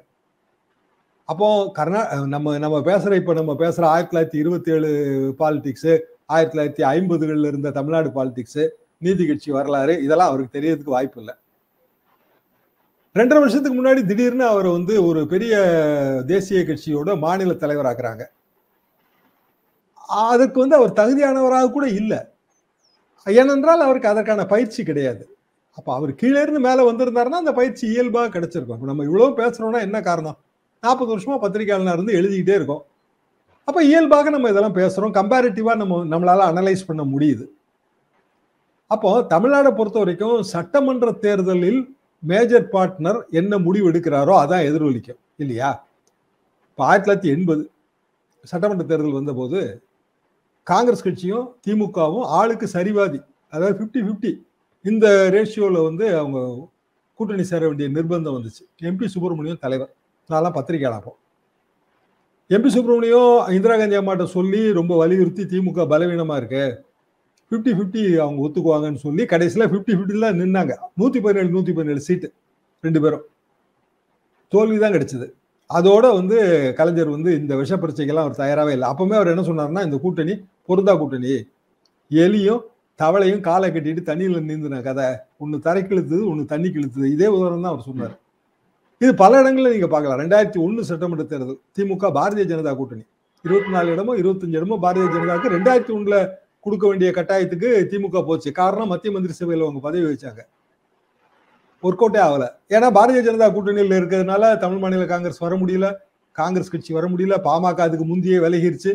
அப்போ 1.25 1.49
கர்நா 1.79 2.03
நம்ம 2.35 2.59
நம்ம 2.59 2.79
பேசுற 2.91 3.17
இப்ப 3.23 3.35
நம்ம 3.41 3.53
பேசுற 3.65 3.85
ஆயிரத்தி 3.95 4.13
தொள்ளாயிரத்தி 4.13 4.43
இருபத்தி 4.45 4.71
ஏழு 4.77 4.89
பாலிடிக்ஸ் 5.41 5.91
ஆயிரத்தி 6.27 6.55
தொள்ளாயிரத்தி 6.55 6.85
ஐம்பதுகள்ல 6.95 7.51
இருந்த 7.53 7.71
தமிழ்நாடு 7.71 8.11
பாலிடிக்ஸ் 8.17 8.63
நீதி 9.03 9.27
கட்சி 9.27 9.51
வரலாறு 9.51 10.03
இதெல்லாம் 10.05 10.31
அவருக்கு 10.31 10.57
தெரியறதுக்கு 10.57 10.97
வாய்ப்பு 10.97 11.21
இல்லை. 11.21 11.35
ரெண்டரை 13.19 13.39
வருஷத்துக்கு 13.43 13.77
முன்னாடி 13.79 14.01
திடீர்னு 14.07 14.45
அவர் 14.45 14.67
வந்து 14.69 14.95
ஒரு 15.05 15.21
பெரிய 15.27 15.55
தேசிய 16.33 16.61
கட்சியோட 16.61 17.19
மாநில 17.19 17.53
தலைவராக்குறாங்க. 17.63 18.25
அதுக்கு 20.33 20.59
வந்து 20.61 20.77
அவர் 20.79 20.93
தகுதியானவராக 21.01 21.71
கூட 21.71 21.87
இல்லை. 22.01 22.21
ஏனென்றால் 23.27 23.87
அவருக்கு 23.87 24.09
அதற்கான 24.09 24.47
பயிற்சி 24.47 24.85
கிடையாது. 24.85 25.23
அப்போ 25.79 25.91
அவர் 25.95 26.13
கீழே 26.15 26.41
இருந்து 26.43 26.61
மேலே 26.61 26.83
வந்திருந்தாருன்னா 26.91 27.41
அந்த 27.43 27.53
பயிற்சி 27.53 27.85
இயல்பாக 27.87 28.31
கிடைச்சிருக்கும். 28.37 28.79
இப்போ 28.79 28.87
நம்ம 28.87 29.05
இவ்வளோ 29.05 29.29
பேசுகிறோன்னா 29.41 29.81
என்ன 29.81 29.99
காரணம்? 30.01 30.39
நாற்பது 30.83 31.11
வருஷமா 31.15 31.37
பத்திரிகையாளனாக 31.45 31.97
இருந்து 31.99 32.17
எழுதிக்கிட்டே 32.21 32.55
இருக்கோம். 32.61 32.83
அப்போ 33.65 33.81
இயல்பாக 33.85 34.31
நம்ம 34.31 34.51
இதெல்லாம் 34.51 34.79
பேசுகிறோம் 34.81 35.17
கம்பேரிட்டிவாக 35.19 35.77
நம்ம 35.83 35.99
நம்மளால் 36.13 36.45
அனலைஸ் 36.51 36.87
பண்ண 36.87 37.03
முடியுது. 37.15 37.47
அப்போ 38.91 39.11
தமிழ்நாடை 39.33 39.71
பொறுத்த 39.75 39.99
வரைக்கும் 39.99 40.39
சட்டமன்ற 40.43 41.13
தேர்தலில் 41.25 41.81
மேஜர் 42.23 42.67
பார்ட்னர் 42.73 43.21
என்ன 43.31 43.59
முடிவு 43.59 43.91
எடுக்கிறாரோ 43.91 44.35
அதான் 44.43 44.67
எதிரொலிக்கும் 44.69 45.21
இல்லையா? 45.39 45.71
இப்போ 46.71 46.83
ஆயிரத்தி 46.85 47.07
தொள்ளாயிரத்தி 47.07 47.31
எண்பது 47.37 47.63
சட்டமன்ற 48.45 48.85
தேர்தல் 48.85 49.19
வந்தபோது 49.21 49.61
காங்கிரஸ் 50.67 51.05
கட்சியும் 51.05 51.47
திமுகவும் 51.67 52.27
ஆளுக்கு 52.39 52.67
சரிவாதி 52.75 53.21
அதாவது 53.53 53.77
ஃபிஃப்டி 53.79 54.01
ஃபிஃப்டி 54.07 54.33
இந்த 54.85 55.07
ரேஷியோவில் 55.37 55.87
வந்து 55.89 56.05
அவங்க 56.19 56.41
கூட்டணி 57.19 57.45
சேர 57.45 57.63
வேண்டிய 57.67 57.89
நிர்பந்தம் 57.89 58.37
வந்துச்சு. 58.37 58.63
எம்பி 58.91 59.07
சுப்பிரமணியம் 59.07 59.63
தலைவர். 59.65 59.91
நான்லாம் 60.31 60.57
பத்திரிகை 60.59 60.93
அப்போ. 60.93 61.13
எம்பி 62.51 62.69
சுப்பிரமணியம் 62.69 63.51
இந்திரா 63.57 63.75
காந்தி 63.77 63.97
அம்மாட்ட 63.99 64.25
சொல்லி 64.37 64.61
ரொம்ப 64.79 64.93
வலியுறுத்தி 64.97 65.43
திமுக 65.53 65.87
பலவீனமாக 65.93 66.41
இருக்குது 66.41 66.90
ஃபிஃப்டி 67.51 67.73
ஃபிஃப்டி 67.79 68.03
அவங்க 68.25 68.41
ஒத்துக்குவாங்கன்னு 68.47 69.01
சொல்லி 69.05 69.23
கடைசியில் 69.33 69.69
ஃபிஃப்டி 69.73 69.93
ஃபிஃப்டில 69.99 70.29
நின்னாங்க. 70.41 70.75
நூற்றி 71.01 71.19
பதினேழு 71.25 71.51
நூற்றி 71.57 71.73
பதினேழு 71.79 72.03
சீட்டு 72.09 72.29
ரெண்டு 72.85 73.01
பேரும். 73.05 73.25
தோல்வி 74.53 74.77
தான் 74.85 74.95
கிடைச்சது. 74.97 75.27
அதோட 75.79 76.07
வந்து 76.19 76.37
கலைஞர் 76.79 77.15
வந்து 77.17 77.31
இந்த 77.41 77.53
விஷ 77.61 77.73
பிரச்சனைக்கெல்லாம் 77.83 78.27
அவர் 78.27 78.41
தயாராகவே 78.43 78.73
இல்லை. 78.77 78.87
அப்பவுமே 78.93 79.17
அவர் 79.19 79.33
என்ன 79.33 79.43
சொன்னார்னா 79.49 79.83
இந்த 79.89 79.99
கூட்டணி 80.05 80.35
பொருந்தா 80.69 80.95
கூட்டணி. 81.03 81.35
எலியும் 82.11 82.63
தவளையும் 83.01 83.43
காலை 83.49 83.69
கட்டிட்டு 83.75 84.03
தண்ணியில் 84.09 84.47
நீந்தின 84.49 84.81
கதை. 84.89 85.07
ஒன்று 85.43 85.59
தரை 85.67 85.83
இழுத்தது 85.93 86.23
ஒன்று 86.31 86.45
தண்ணி 86.53 86.69
இழுத்தது 86.79 87.07
இதே 87.15 87.29
உதாரணம் 87.37 87.65
தான் 87.65 87.73
அவர் 87.75 87.87
சொன்னார். 87.91 88.15
இது 89.01 89.13
பல 89.23 89.33
இடங்களில் 89.43 89.75
நீங்கள் 89.75 89.93
பார்க்கலாம். 89.95 90.21
ரெண்டாயிரத்தி 90.23 90.59
ஒன்று 90.67 90.83
சட்டமன்ற 90.91 91.25
தேர்தல் 91.31 91.59
திமுக 91.77 92.11
பாரதிய 92.19 92.45
ஜனதா 92.53 92.73
கூட்டணி. 92.81 93.05
இருபத்தி 93.45 93.71
நாலு 93.75 93.89
இடமோ 93.95 94.15
இருபத்தஞ்சு 94.23 94.59
இடமோ 94.61 94.77
பாரதிய 94.85 95.11
ஜனதாவுக்கு 95.15 95.55
ரெண்டாயிரத்தி 95.57 95.93
ஒன்றில் 95.99 96.19
கொடுக்க 96.67 96.85
வேண்டிய 96.91 97.11
கட்டாயத்துக்கு 97.19 97.69
திமுக 97.91 98.21
போச்சு. 98.29 98.49
காரணம் 98.61 98.91
மத்திய 98.93 99.13
மந்திரி 99.15 99.35
சபையில் 99.41 99.65
அவங்க 99.67 99.83
பதவி 99.89 100.05
வச்சாங்க. 100.11 100.41
ஒர்க் 101.83 102.03
அவுட்டே 102.05 102.21
ஆகலை. 102.27 102.49
ஏன்னா 102.77 102.89
பாரதிய 102.97 103.23
ஜனதா 103.29 103.47
கூட்டணியில் 103.57 103.99
இருக்கிறதுனால 103.99 104.51
தமிழ் 104.65 104.83
மாநில 104.83 105.07
காங்கிரஸ் 105.13 105.45
வர 105.47 105.55
முடியல. 105.63 105.89
காங்கிரஸ் 106.41 106.73
கட்சி 106.73 106.93
வர 106.99 107.07
முடியல. 107.13 107.37
பாமக 107.49 107.81
அதுக்கு 107.89 108.07
முந்தையே 108.11 108.41
விலகிருச்சு. 108.45 108.93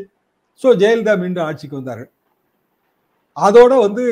ஸோ 0.62 0.68
ஜெயலலிதா 0.82 1.16
மீண்டும் 1.24 1.46
ஆட்சிக்கு 1.48 1.80
வந்தார்கள் 1.80 2.12
அதோட 3.38 3.74
வந்து 3.86 4.04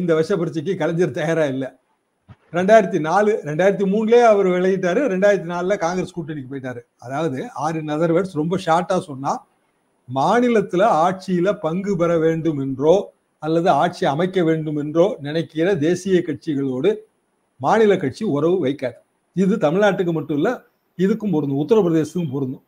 இந்த 0.00 0.12
விஷ 0.18 0.36
பரீட்சைக்கு 0.40 0.74
கலைஞர் 0.82 1.18
தயாரா 1.18 1.44
இல்லை. 1.54 1.68
ரெண்டாயிரத்தி 2.58 2.98
நாலு 3.08 3.30
ரெண்டாயிரத்தி 3.48 3.86
மூணுலேயே 3.92 4.22
அவர் 4.30 4.48
விளையிட்டாரு 4.54 5.00
ரெண்டாயிரத்தி 5.12 5.48
நாலில் 5.52 5.80
காங்கிரஸ் 5.84 6.14
கூட்டணிக்கு 6.16 6.50
போயிட்டாரு. 6.52 6.80
அதாவது 7.04 7.38
ஆர் 7.64 7.78
இன் 7.80 7.92
அதர் 7.96 8.14
வேர்ட்ஸ் 8.16 8.38
ரொம்ப 8.40 8.56
ஷார்ட்டாக 8.66 9.02
சொன்னால் 9.10 9.40
மாநிலத்துல 10.14 10.82
ஆட்சியில 11.04 11.52
பங்கு 11.60 11.96
பெற 11.96 12.18
வேண்டும் 12.18 12.58
என்றோ 12.58 12.94
அல்லது 13.38 13.70
ஆட்சி 13.70 14.04
அமைக்க 14.06 14.44
வேண்டும் 14.44 14.76
என்றோ 14.76 15.16
நினைக்கிற 15.20 15.76
தேசிய 15.76 16.18
கட்சிகளோடு 16.20 16.90
மாநில 17.56 17.96
கட்சி 17.96 18.24
உறவு 18.24 18.66
வைக்காது. 18.66 18.98
இது 19.36 19.56
தமிழ்நாட்டுக்கு 19.56 20.12
மட்டும் 20.12 20.36
இல்லை 20.36 20.52
இதுக்கும் 20.98 21.32
பொருந்தும். 21.32 21.60
உத்தரப்பிரதேசத்துக்கும் 21.60 22.32
பொருந்தும். 22.32 22.62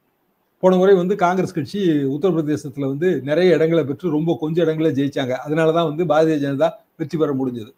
போன 0.60 0.76
முறை 0.76 0.94
வந்து 0.94 1.16
காங்கிரஸ் 1.16 1.54
கட்சி 1.54 1.78
உத்தரப்பிரதேசத்தில் 1.88 2.86
வந்து 2.86 3.20
நிறைய 3.22 3.54
இடங்களை 3.54 3.84
பெற்று 3.84 4.10
ரொம்ப 4.10 4.36
கொஞ்சம் 4.40 4.64
இடங்களை 4.64 4.90
ஜெயிச்சாங்க. 4.92 5.36
அதனாலதான் 5.46 5.88
வந்து 5.90 6.04
பாரதிய 6.04 6.36
ஜனதா 6.44 6.68
வெற்றி 6.96 7.18
பெற 7.18 7.32
முடிஞ்சது. 7.32 7.72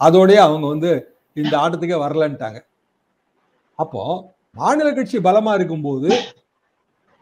அதோடய 0.00 0.34
அவங்க 0.34 0.66
வந்து 0.66 1.16
இந்த 1.34 1.56
ஆட்டத்துக்கே 1.56 1.96
வரலன்ட்டாங்க. 2.04 2.58
அப்போ 3.74 4.34
மாநில 4.52 4.92
கட்சி 4.92 5.18
பலமா 5.18 5.54
இருக்கும்போது 5.54 6.08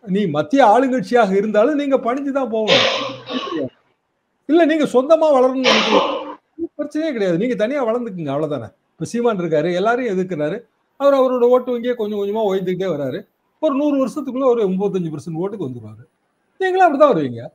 நீ 0.07 0.27
மத்திய 0.27 0.65
ஆளுங்கட்சியாக 0.65 1.37
இருந்தாலும் 1.37 1.75
நீங்க 1.75 1.97
பணிஞ்சுதான் 1.97 2.49
போகணும். 2.49 2.85
இல்ல 4.47 4.65
நீங்க 4.65 4.85
சொந்தமா 4.85 5.27
வளரணும் 5.37 6.07
பிரச்சனையே 6.79 7.13
கிடையாது. 7.13 7.39
நீங்க 7.39 7.55
தனியா 7.55 7.87
வளர்ந்துக்குங்க 7.87 8.35
அவ்வளவுதானே. 8.35 8.75
இப்ப 8.93 9.05
சீமான் 9.05 9.39
இருக்காரு 9.39 9.75
எல்லாரையும் 9.75 10.19
எதிர்க்கிறாரு. 10.19 10.61
அவர் 10.97 11.15
அவரோட 11.15 11.41
ஓட்டு 11.41 11.79
வங்கியே 11.79 11.95
கொஞ்சம் 11.95 12.19
கொஞ்சமா 12.19 12.39
உயர்ந்துக்கிட்டே 12.39 12.89
வராரு. 12.95 13.27
ஒரு 13.61 13.75
நூறு 13.75 14.07
வருஷத்துக்குள்ள 14.07 14.45
ஒரு 14.45 14.65
எண்பத்தஞ்சு 14.65 15.13
பர்சன்ட் 15.13 15.41
ஓட்டுக்கு 15.41 15.69
வந்துருவாரு. 15.69 16.05
நீங்களும் 16.59 16.89
அப்படிதான் 16.89 17.15
வருவீங்க. 17.15 17.47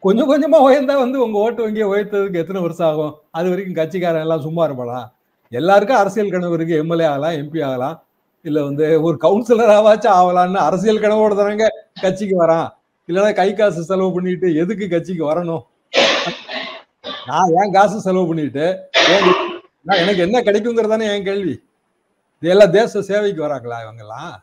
கொஞ்சம் 0.00 0.30
கொஞ்சமா 0.30 0.56
உயர்ந்தா 0.56 0.98
வந்து 0.98 1.22
உங்க 1.22 1.38
ஓட்டு 1.38 1.62
வங்கியை 1.62 1.88
உயர்த்ததுக்கு 1.88 2.34
எத்தனை 2.34 2.62
வருஷம் 2.62 2.88
ஆகும்? 2.88 3.14
அது 3.30 3.48
வரைக்கும் 3.48 3.74
கட்சிக்காரன் 3.74 4.20
எல்லாம் 4.20 4.40
சும்மா 4.40 4.68
இருப்பாளா? 4.68 5.10
எல்லாருக்கும் 5.50 5.96
அரசியல் 5.96 6.30
கனவு 6.30 6.54
இருக்கு. 6.54 6.76
எம்எல்ஏ 6.76 7.04
ஆகலாம் 7.04 7.32
எம்பி 7.32 7.64
ஆகலாம். 7.64 8.02
இல்ல 8.44 8.58
வந்து 8.68 8.86
ஒரு 9.06 9.16
கவுன்சிலராவாச்சும் 9.24 10.16
ஆகலாம்னு 10.18 10.60
அரசியல் 10.68 11.02
கனவோட 11.04 11.32
தானங்க 11.38 11.66
கட்சிக்கு 12.02 12.36
வரான். 12.42 12.68
இல்லைன்னா 13.08 13.32
கை 13.40 13.48
காசு 13.58 13.82
செலவு 13.90 14.10
பண்ணிட்டு 14.16 14.48
எதுக்கு 14.62 14.86
கட்சிக்கு 14.94 15.24
வரணும்? 15.30 15.62
நான் 17.30 17.52
ஏன் 17.60 17.74
காசு 17.76 17.96
செலவு 18.06 18.28
பண்ணிட்டு? 18.30 18.66
எனக்கு 20.02 20.24
என்ன 20.26 20.38
கிடைக்குங்கிறதானே 20.48 21.06
என் 21.14 21.26
கேள்வி. 21.28 21.54
இதெல்லாம் 22.42 22.74
தேச 22.78 23.02
சேவைக்கு 23.08 23.40
வராங்களா 23.46 23.78
இவங்கெல்லாம்? 23.84 24.34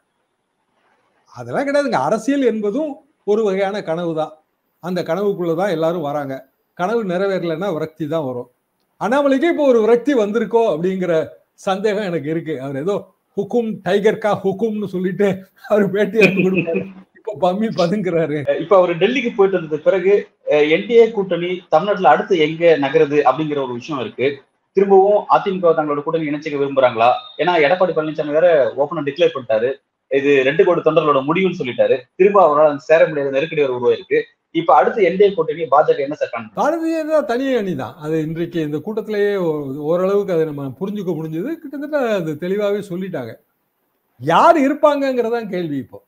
அதெல்லாம் 1.34 1.68
கிடையாதுங்க. 1.68 2.02
அரசியல் 2.08 2.46
என்பதும் 2.52 2.92
ஒரு 3.32 3.42
வகையான 3.48 3.76
கனவு 3.90 4.12
தான். 4.22 4.34
அந்த 4.84 5.00
கனவுக்குள்ளதான் 5.10 5.74
எல்லாரும் 5.76 6.08
வராங்க. 6.10 6.34
கனவு 6.80 7.02
நிறைவேறலைன்னா 7.12 7.70
விரக்தி 7.76 8.06
தான் 8.14 8.28
வரும். 8.30 8.50
அண்ணாமலைக்கு 9.02 9.48
இப்போ 9.54 9.66
ஒரு 9.72 9.80
விரக்தி 9.86 10.14
வந்திருக்கோ 10.24 10.64
அப்படிங்கிற 10.74 11.14
சந்தேகம் 11.68 12.08
எனக்கு 12.10 12.30
இருக்கு. 12.34 12.56
அவர் 12.64 12.82
ஏதோ 12.86 12.96
ஹுக்கும் 13.38 13.70
டைகர் 13.88 14.24
கா 14.26 14.32
ஹுக்கும்னு 14.44 14.90
சொல்லிட்டு 14.96 15.28
அவர் 15.72 15.86
பேட்டி 15.96 16.18
எடுத்து 16.24 16.46
கொடுப்பாரு. 16.48 16.84
இப்போ 17.20 17.34
பம்மி 17.44 17.68
பதுங்குறாரு. 17.80 18.40
இப்ப 18.64 18.74
அவர் 18.80 18.92
டெல்லிக்கு 19.04 19.32
போயிட்டு 19.38 19.58
வந்ததுக்கு 19.58 19.88
பிறகு 19.90 20.14
என்டிஏ 20.76 21.06
கூட்டணி 21.12 21.50
தமிழ்நாட்டுல 21.74 22.12
அடுத்து 22.14 22.36
எங்க 22.48 22.64
நகருது 22.84 23.20
அப்படிங்கிற 23.30 23.60
ஒரு 23.66 23.74
விஷயம் 23.80 24.02
இருக்கு. 24.04 24.28
திரும்பவும் 24.78 25.20
அதிமுக 25.36 25.74
தங்களோட 25.78 26.02
கூட்டணி 26.04 26.30
இணைச்சிக்க 26.30 26.58
விரும்புறாங்களா? 26.62 27.10
ஏன்னா 27.42 27.54
எடப்பாடி 27.66 27.94
பழனிசாமி 27.98 28.38
வேற 28.38 28.48
ஓப்பனா 28.82 29.04
டிக்ளேர் 29.08 29.36
பண்ணிட்டாரு. 29.36 29.70
இது 30.12 30.32
ரெண்டு 30.48 30.64
கோடி 30.66 30.82
தொண்டர்களோட 30.86 31.20
முடிவுன்னு 31.30 31.60
சொல்லிட்டாரு. 31.60 31.96
திரும்ப 32.20 32.40
அவரால் 32.48 32.84
சேர 32.90 33.02
முடியாத 33.10 33.32
நெருக்கடி 33.36 33.64
ஒரு 33.68 33.76
உருவாயிருக்கு. 33.78 34.20
இப்ப 34.60 34.72
அடுத்து 34.80 35.00
என்டிஏ 35.10 35.30
கூட்டணி 35.34 35.64
பாஜக 35.74 36.00
என்ன 36.06 36.16
சார் 36.20 36.32
காணும் 36.34 36.54
பாரதிய 36.60 37.00
ஜனதா 37.00 37.20
தனி 37.32 37.46
அணி 37.60 37.74
தான். 37.82 37.96
அது 38.04 38.16
இன்றைக்கு 38.28 38.60
இந்த 38.68 38.78
கூட்டத்திலேயே 38.86 39.32
ஓரளவுக்கு 39.90 40.36
அதை 40.36 40.44
நம்ம 40.50 40.68
புரிஞ்சுக்க 40.80 41.12
முடிஞ்சது. 41.18 41.50
கிட்டத்தட்ட 41.62 42.00
அது 42.20 42.34
தெளிவாகவே 42.44 42.82
சொல்லிட்டாங்க. 42.92 43.34
யார் 44.22 44.58
இருப்பாங்கங்கிறதான் 44.66 45.48
கேள்வி 45.54 45.78
இப்போ. 45.84 46.00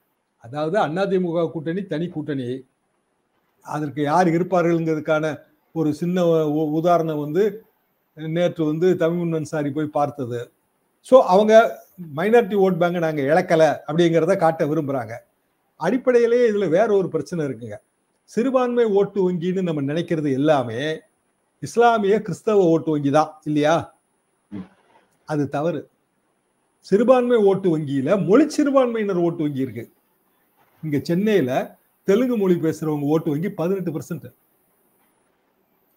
அதாவது 0.44 0.78
அதிமுக 0.86 1.46
கூட்டணி 1.56 1.82
தனி 1.94 2.08
கூட்டணி. 2.16 2.48
அதற்கு 3.66 4.02
யார் 4.12 4.28
இருப்பார்கள்ங்கிறதுக்கான 4.36 5.26
ஒரு 5.76 5.90
சின்ன 6.02 6.24
உதாரணம் 6.80 7.24
வந்து 7.26 7.44
நேற்று 8.18 8.64
வந்து 8.70 8.88
தமிழ் 9.02 9.36
அன்சாரி 9.40 9.70
போய் 9.78 9.96
பார்த்தது. 9.98 10.40
ஸோ 11.10 11.16
அவங்க 11.34 11.54
மைனாரிட்டி 12.18 12.56
ஓட் 12.66 12.80
பேங்கை 12.82 13.02
நாங்கள் 13.08 13.28
இழக்கலை 13.32 13.70
அப்படிங்கிறத 13.88 14.36
காட்ட 14.46 14.64
விரும்புகிறாங்க 14.72 15.14
அடிப்படையிலேயே 15.80 16.46
இதில் 16.52 16.74
வேற 16.78 16.90
ஒரு 17.00 17.08
பிரச்சனை 17.16 17.42
இருக்குங்க. 17.48 17.78
சிறுபான்மை 18.32 18.86
ஓட்டு 18.86 19.32
வங்கின்னு 19.32 19.62
நம்ம 19.62 19.82
நினைக்கிறது 19.82 20.32
எல்லாமே 20.32 21.02
இஸ்லாமிய 21.60 22.22
கிறிஸ்தவ 22.22 22.64
ஓட்டு 22.64 22.92
வங்கி 22.92 23.10
தான் 23.10 23.30
இல்லையா? 23.44 23.76
அது 25.26 25.50
தவறு. 25.50 25.90
சிறுபான்மை 26.80 27.38
ஓட்டு 27.38 27.78
வங்கியில 27.78 28.26
மொழி 28.26 28.50
சிறுபான்மையினர் 28.50 29.18
ஓட்டு 29.18 29.44
வங்கி 29.44 29.66
இருக்கு. 29.66 29.92
இங்க 30.84 31.00
சென்னையில 31.04 31.80
தெலுங்கு 32.04 32.38
மொழி 32.38 32.56
பேசுறவங்க 32.56 33.02
ஓட்டு 33.02 33.30
வங்கி 33.30 33.50
பதினெட்டு 33.50 33.92
பர்சன்ட் 33.92 34.28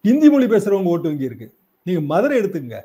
ஹிந்தி 0.03 0.29
மொழி 0.29 0.45
பேசுறவங்க 0.45 0.93
ஓட்டு 0.93 1.09
வங்கி 1.09 1.23
இருக்கு. 1.23 1.53
நீங்க 1.83 2.01
மதுரை 2.01 2.39
எடுத்துங்க 2.41 2.77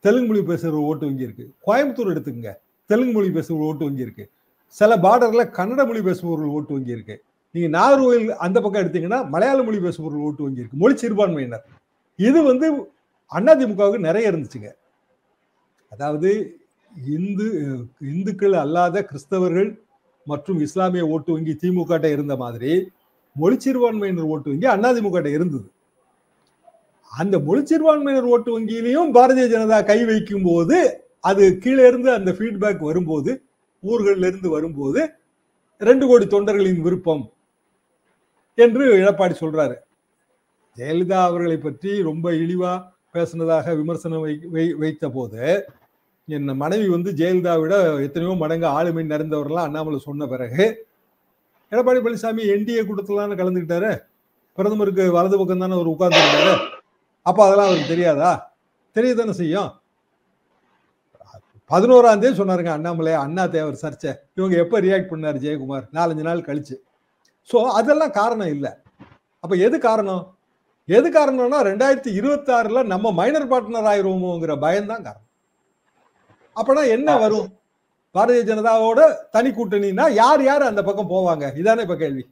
தெலுங்கு 0.00 0.28
மொழி 0.30 0.42
பேசுற 0.50 0.74
ஓட்டு 0.90 1.06
வங்கி 1.06 1.26
இருக்கு. 1.28 1.46
கோயம்புத்தூர் 1.66 2.12
எடுத்துங்க 2.14 2.50
தெலுங்கு 2.86 3.12
மொழி 3.12 3.28
பேசுற 3.28 3.52
ஓட்டு 3.70 3.84
வங்கி 3.84 4.06
இருக்கு. 4.06 4.30
சில 4.66 4.96
பார்டர்ல 4.96 5.42
கன்னட 5.58 5.86
மொழி 5.86 6.02
பேசுபவர்கள் 6.02 6.54
ஓட்டு 6.58 6.72
வங்கி 6.72 6.96
இருக்கு. 6.98 7.16
நீங்க 7.54 7.68
நாகர்கோவில் 7.78 8.30
அந்த 8.46 8.60
பக்கம் 8.60 8.82
எடுத்தீங்கன்னா 8.82 9.28
மலையாள 9.28 9.62
மொழி 9.62 9.78
பேசுபவர்கள் 9.78 10.24
ஓட்டு 10.28 10.44
வங்கி 10.44 10.62
இருக்கு. 10.62 10.76
மொழி 10.76 10.94
சிறுபான்மையினர். 11.02 11.64
இது 12.18 12.42
வந்து 12.42 12.66
அதிமுகவுக்கு 13.32 14.06
நிறைய 14.08 14.30
இருந்துச்சுங்க. 14.30 14.70
அதாவது 15.90 16.30
இந்து 17.14 17.46
இந்துக்கள் 18.00 18.54
அல்லாத 18.64 19.02
கிறிஸ்தவர்கள் 19.10 19.70
மற்றும் 20.26 20.60
இஸ்லாமிய 20.66 21.06
ஓட்டு 21.06 21.32
வங்கி 21.32 21.52
திமுக 21.62 22.04
இருந்த 22.04 22.36
மாதிரி 22.36 22.72
மொழி 23.36 23.56
சிறுபான்மையினர் 23.56 24.30
ஓட்டு 24.34 24.50
வங்கி 24.50 24.66
அதிமுக 24.66 25.18
இருந்தது. 25.28 25.68
அந்த 27.12 27.38
மொழி 27.38 27.62
சிறுபான்மையினர் 27.70 28.30
ஓட்டு 28.34 28.50
வங்கியிலையும் 28.58 29.12
பாரதிய 29.16 29.46
ஜனதா 29.52 29.78
கை 29.84 30.04
வைக்கும் 30.04 30.42
போது 30.42 30.78
அது 31.20 31.58
கீழே 31.58 31.84
இருந்து 31.86 32.10
அந்த 32.12 32.30
ஃபீட்பேக் 32.38 32.82
வரும்போது 32.88 33.30
ஊர்களிலிருந்து 33.82 34.48
வரும்போது 34.48 35.00
ரெண்டு 35.78 36.04
கோடி 36.06 36.24
தொண்டர்களின் 36.24 36.80
விருப்பம் 36.80 37.32
என்று 38.64 38.84
எடப்பாடி 39.00 39.34
சொல்றாரு. 39.42 39.76
ஜெயலலிதா 40.78 41.18
அவர்களை 41.28 41.58
பற்றி 41.58 41.90
ரொம்ப 42.08 42.26
இழிவா 42.42 42.72
பேசினதாக 43.14 43.74
விமர்சனம் 43.80 44.24
வை 44.54 44.64
வைத்த 44.82 45.04
போது 45.16 45.42
என் 46.36 46.50
மனைவி 46.62 46.86
வந்து 46.94 47.10
ஜெயலலிதாவிட 47.20 47.74
எத்தனையோ 48.06 48.34
மடங்கு 48.42 48.66
ஆளுமை 48.78 49.04
நிறைந்தவர்கள்லாம் 49.12 49.68
அண்ணாமலை 49.68 49.98
சொன்ன 50.08 50.26
பிறகு 50.32 50.64
எடப்பாடி 51.72 52.00
பழனிசாமி 52.04 52.42
என்டிஏ 52.54 52.82
கூட்டத்தில் 52.86 53.40
கலந்துக்கிட்டாரு? 53.40 53.92
பிரதமருக்கு 54.58 55.04
வலது 55.16 55.36
பக்கம் 55.40 55.62
தானே 55.62 55.74
அவர் 55.78 55.92
உட்கார்ந்துருந்தாரு 55.94 56.54
அப்போ 57.28 57.40
அதெல்லாம் 57.46 57.68
அவருக்கு 57.68 57.92
தெரியாதா? 57.94 58.30
தெரிய 58.96 59.14
தானே 59.14 59.34
செய்யும்? 59.40 59.70
பதினோராம் 61.70 62.20
தேதி 62.22 62.34
சொன்னாருங்க 62.38 62.72
அண்ணாமலை 62.74 63.14
அண்ணா 63.22 63.44
தேவர் 63.54 63.82
சர்ச்சை. 63.82 64.12
இவங்க 64.38 64.54
எப்போ 64.64 64.76
ரியாக்ட் 64.86 65.10
பண்ணார் 65.10 65.42
ஜெயக்குமார்? 65.44 65.84
நாலஞ்சு 65.98 66.24
நாள் 66.28 66.46
கழிச்சு. 66.48 66.76
ஸோ 67.52 67.58
அதெல்லாம் 67.78 68.10
காரணம் 68.10 68.46
இல்லை. 68.46 68.72
அப்போ 69.40 69.56
எது 69.56 69.78
காரணம்? 69.78 70.24
எது 70.86 71.08
காரணம்னா 71.10 71.58
ரெண்டாயிரத்தி 71.70 72.10
இருபத்தி 72.18 72.52
ஆறுல 72.52 72.82
நம்ம 72.86 73.12
மைனர் 73.12 73.50
பார்ட்னர் 73.50 73.88
ஆயிருவோமோங்கிற 73.92 74.58
பயம்தான் 74.58 75.02
காரணம். 75.02 75.26
அப்பனா 76.56 76.82
என்ன 76.88 77.16
வரும்? 77.18 77.48
பாரதிய 78.14 78.42
ஜனதாவோட 78.50 79.00
தனி 79.30 79.50
கூட்டணினா 79.50 80.04
யார் 80.12 80.42
யார் 80.44 80.70
அந்த 80.70 80.82
பக்கம் 80.82 81.10
போவாங்க? 81.10 81.44
இதானே 81.60 81.80
இப்ப 81.80 81.96
கேள்வி. 81.96 82.24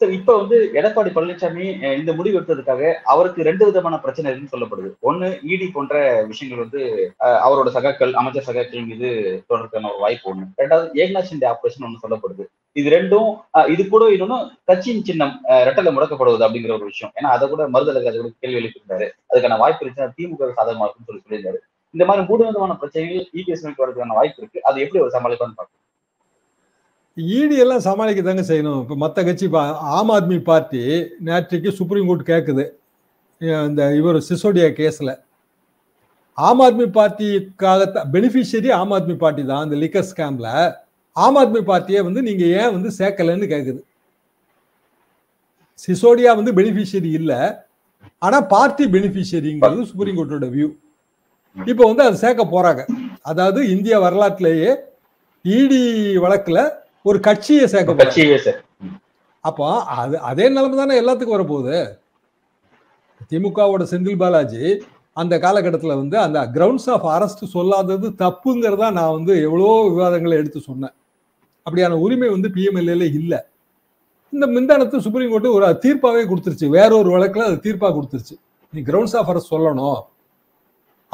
சார் 0.00 0.10
இப்ப 0.10 0.36
வந்து 0.36 0.56
எடப்பாடி 0.74 1.10
பழனிசாமி 1.12 1.66
இந்த 1.98 2.10
முடிவு 2.12 2.36
எடுத்ததுக்காக 2.38 2.82
அவருக்கு 3.04 3.40
ரெண்டு 3.42 3.64
விதமான 3.64 3.96
பிரச்சனை 3.98 4.26
இருக்குன்னு 4.28 4.54
சொல்லப்படுது. 4.54 4.90
ஒண்ணு 5.02 5.28
இடி 5.46 5.66
போன்ற 5.68 5.94
விஷயங்கள் 6.26 6.62
வந்து 6.64 6.80
அஹ், 7.20 7.38
அவரோட 7.46 7.68
சகாக்கள் 7.70 8.12
அமைச்சர் 8.14 8.48
சகாக்கள் 8.48 8.86
மீது 8.86 9.08
தொடர்றதுக்கான 9.48 9.90
ஒரு 9.92 10.00
வாய்ப்பு 10.00 10.28
ஒண்ணு. 10.32 10.46
ரெண்டாவது 10.58 10.90
ஏக்நாத் 10.96 11.30
ஷிண்டே 11.30 11.48
ஆபரேஷன் 11.52 11.86
ஒண்ணு 11.88 12.02
சொல்லப்படுது. 12.04 12.44
இது 12.76 12.90
ரெண்டும் 12.90 13.28
அஹ், 13.56 13.68
இது 13.74 13.88
கூட 13.88 14.04
இன்னொன்னு 14.10 14.38
கட்சியின் 14.64 15.04
சின்னம் 15.04 15.34
அஹ், 15.50 15.64
ரெட்டலை 15.68 15.92
முடக்கப்படுவது 15.96 16.46
அப்படிங்கிற 16.46 16.74
ஒரு 16.74 16.84
விஷயம். 16.84 17.14
ஏன்னா 17.18 17.30
அதை 17.30 17.48
கூட 17.48 17.68
மறுதலை 17.68 18.02
கூட 18.02 18.30
கேள்வி 18.36 18.60
எழுப்பியிருந்தாரு. 18.60 19.08
அதுக்கான 19.30 19.58
வாய்ப்பு 19.58 19.82
இருந்துச்சுன்னா 19.82 20.16
திமுக 20.18 20.52
சாதகமா 20.52 20.86
இருக்குன்னு 20.86 21.10
சொல்லி 21.10 21.24
சொல்லியிருந்தாரு. 21.24 21.60
இந்த 21.94 22.04
மாதிரி 22.04 22.26
மூணு 22.28 22.44
விதமான 22.46 22.74
பிரச்சனைகள் 22.76 23.26
இபிஎஸ் 23.34 23.66
வரதுக்கான 23.80 24.18
வாய்ப்பு 24.20 24.40
இருக்கு. 24.42 24.60
அது 24.64 24.78
எப்படி 24.80 25.02
ஒரு 25.04 25.14
சமாளிப்பான்னு 25.16 25.58
பார்க்கணும் 25.58 25.82
இடி 27.16 27.56
எல்லாம் 27.64 27.84
சமாளிக்க 27.86 28.20
தாங்க 28.22 28.42
செய்யணும். 28.48 28.80
இப்போ 28.82 28.96
மற்ற 29.02 29.18
கட்சி 29.26 29.46
பா- 29.54 29.76
ஆம் 29.98 30.10
ஆத்மி 30.16 30.38
பார்ட்டி 30.48 30.82
நேற்றைக்கு 31.28 31.70
சுப்ரீம் 31.78 32.08
கோர்ட் 32.08 32.30
கேட்குது 32.32 32.64
இந்த 33.68 33.82
இவர் 34.00 34.18
சிசோடியா 34.28 34.68
கேஸில். 34.80 35.12
ஆம் 36.38 36.60
ஆத்மி 36.66 36.86
பார்ட்டிக்காக 36.98 37.82
பெனிஃபிஷியரி 38.14 38.70
ஆம் 38.80 38.92
ஆத்மி 38.96 39.16
பார்ட்டி 39.22 39.42
தான். 39.50 39.64
அந்த 39.66 39.76
லிக்கர் 39.82 40.08
ஸ்கேமில் 40.10 40.50
ஆம் 41.16 41.38
ஆத்மி 41.42 41.60
பார்ட்டியை 41.70 42.00
வந்து 42.08 42.22
நீங்கள் 42.28 42.52
ஏன் 42.60 42.74
வந்து 42.76 42.90
சேர்க்கலன்னு 42.98 43.46
கேட்குது 43.52 43.80
சிசோடியா 45.78 46.32
வந்து 46.40 46.52
பெனிஃபிஷியரி 46.58 47.10
இல்லை. 47.20 47.40
ஆனால் 48.18 48.46
பார்ட்டி 48.46 48.84
பெனிஃபிஷியரிங்கிறது 48.94 49.90
சுப்ரீம் 49.92 50.18
கோர்ட்டோட 50.18 50.48
வியூ 50.56 50.68
இப்போ 51.56 51.84
வந்து 51.86 52.02
அதை 52.06 52.16
சேர்க்க 52.22 52.44
போகிறாங்க 52.54 52.82
அதாவது 53.22 53.60
இந்திய 53.74 53.94
வரலாற்றிலேயே 53.98 54.70
இடி 55.44 55.80
வழக்கில் 56.24 56.60
ஒரு 57.08 57.18
கட்சியை 57.26 57.64
சேர்க்க 57.72 58.00
கட்சியே 58.00 58.52
அப்போ 59.44 59.66
அது 60.00 60.14
அதே 60.30 60.46
நிலைமை 60.54 60.76
தானே 60.78 60.94
எல்லாத்துக்கும் 61.00 61.36
வரப்போகுது. 61.36 61.78
திமுகவோட 63.30 63.82
செந்தில் 63.90 64.20
பாலாஜி 64.22 64.62
அந்த 65.22 65.34
காலகட்டத்தில் 65.44 65.98
வந்து 66.00 66.16
அந்த 66.18 66.38
கிரவுண்ட்ஸ் 66.54 66.88
ஆஃப் 66.94 67.06
அரெஸ்ட் 67.14 67.52
சொல்லாதது 67.54 68.08
தப்புங்கிறதா 68.22 68.88
நான் 68.98 69.14
வந்து 69.18 69.34
எவ்வளோ 69.46 69.68
விவாதங்களை 69.90 70.36
எடுத்து 70.40 70.60
சொன்னேன். 70.60 70.94
அப்படியான 71.66 72.00
உரிமை 72.06 72.28
வந்து 72.34 72.48
பிஎம்எல்ஏல 72.56 73.06
இல்லை. 73.20 73.40
இந்த 74.32 74.46
மின்தானத்து 74.56 75.04
சுப்ரீம் 75.06 75.32
கோர்ட்டு 75.32 75.54
ஒரு 75.56 75.66
தீர்ப்பாவே 75.84 76.22
கொடுத்துருச்சு. 76.30 76.68
வேற 76.78 76.90
ஒரு 76.98 77.10
வழக்கில் 77.14 77.48
அது 77.48 77.56
தீர்ப்பாக 77.66 77.94
கொடுத்துருச்சு. 77.98 78.36
நீ 78.72 78.80
கிரவுண்ட்ஸ் 78.88 79.16
ஆஃப் 79.20 79.30
அரெஸ்ட் 79.32 79.52
சொல்லணும். 79.54 80.00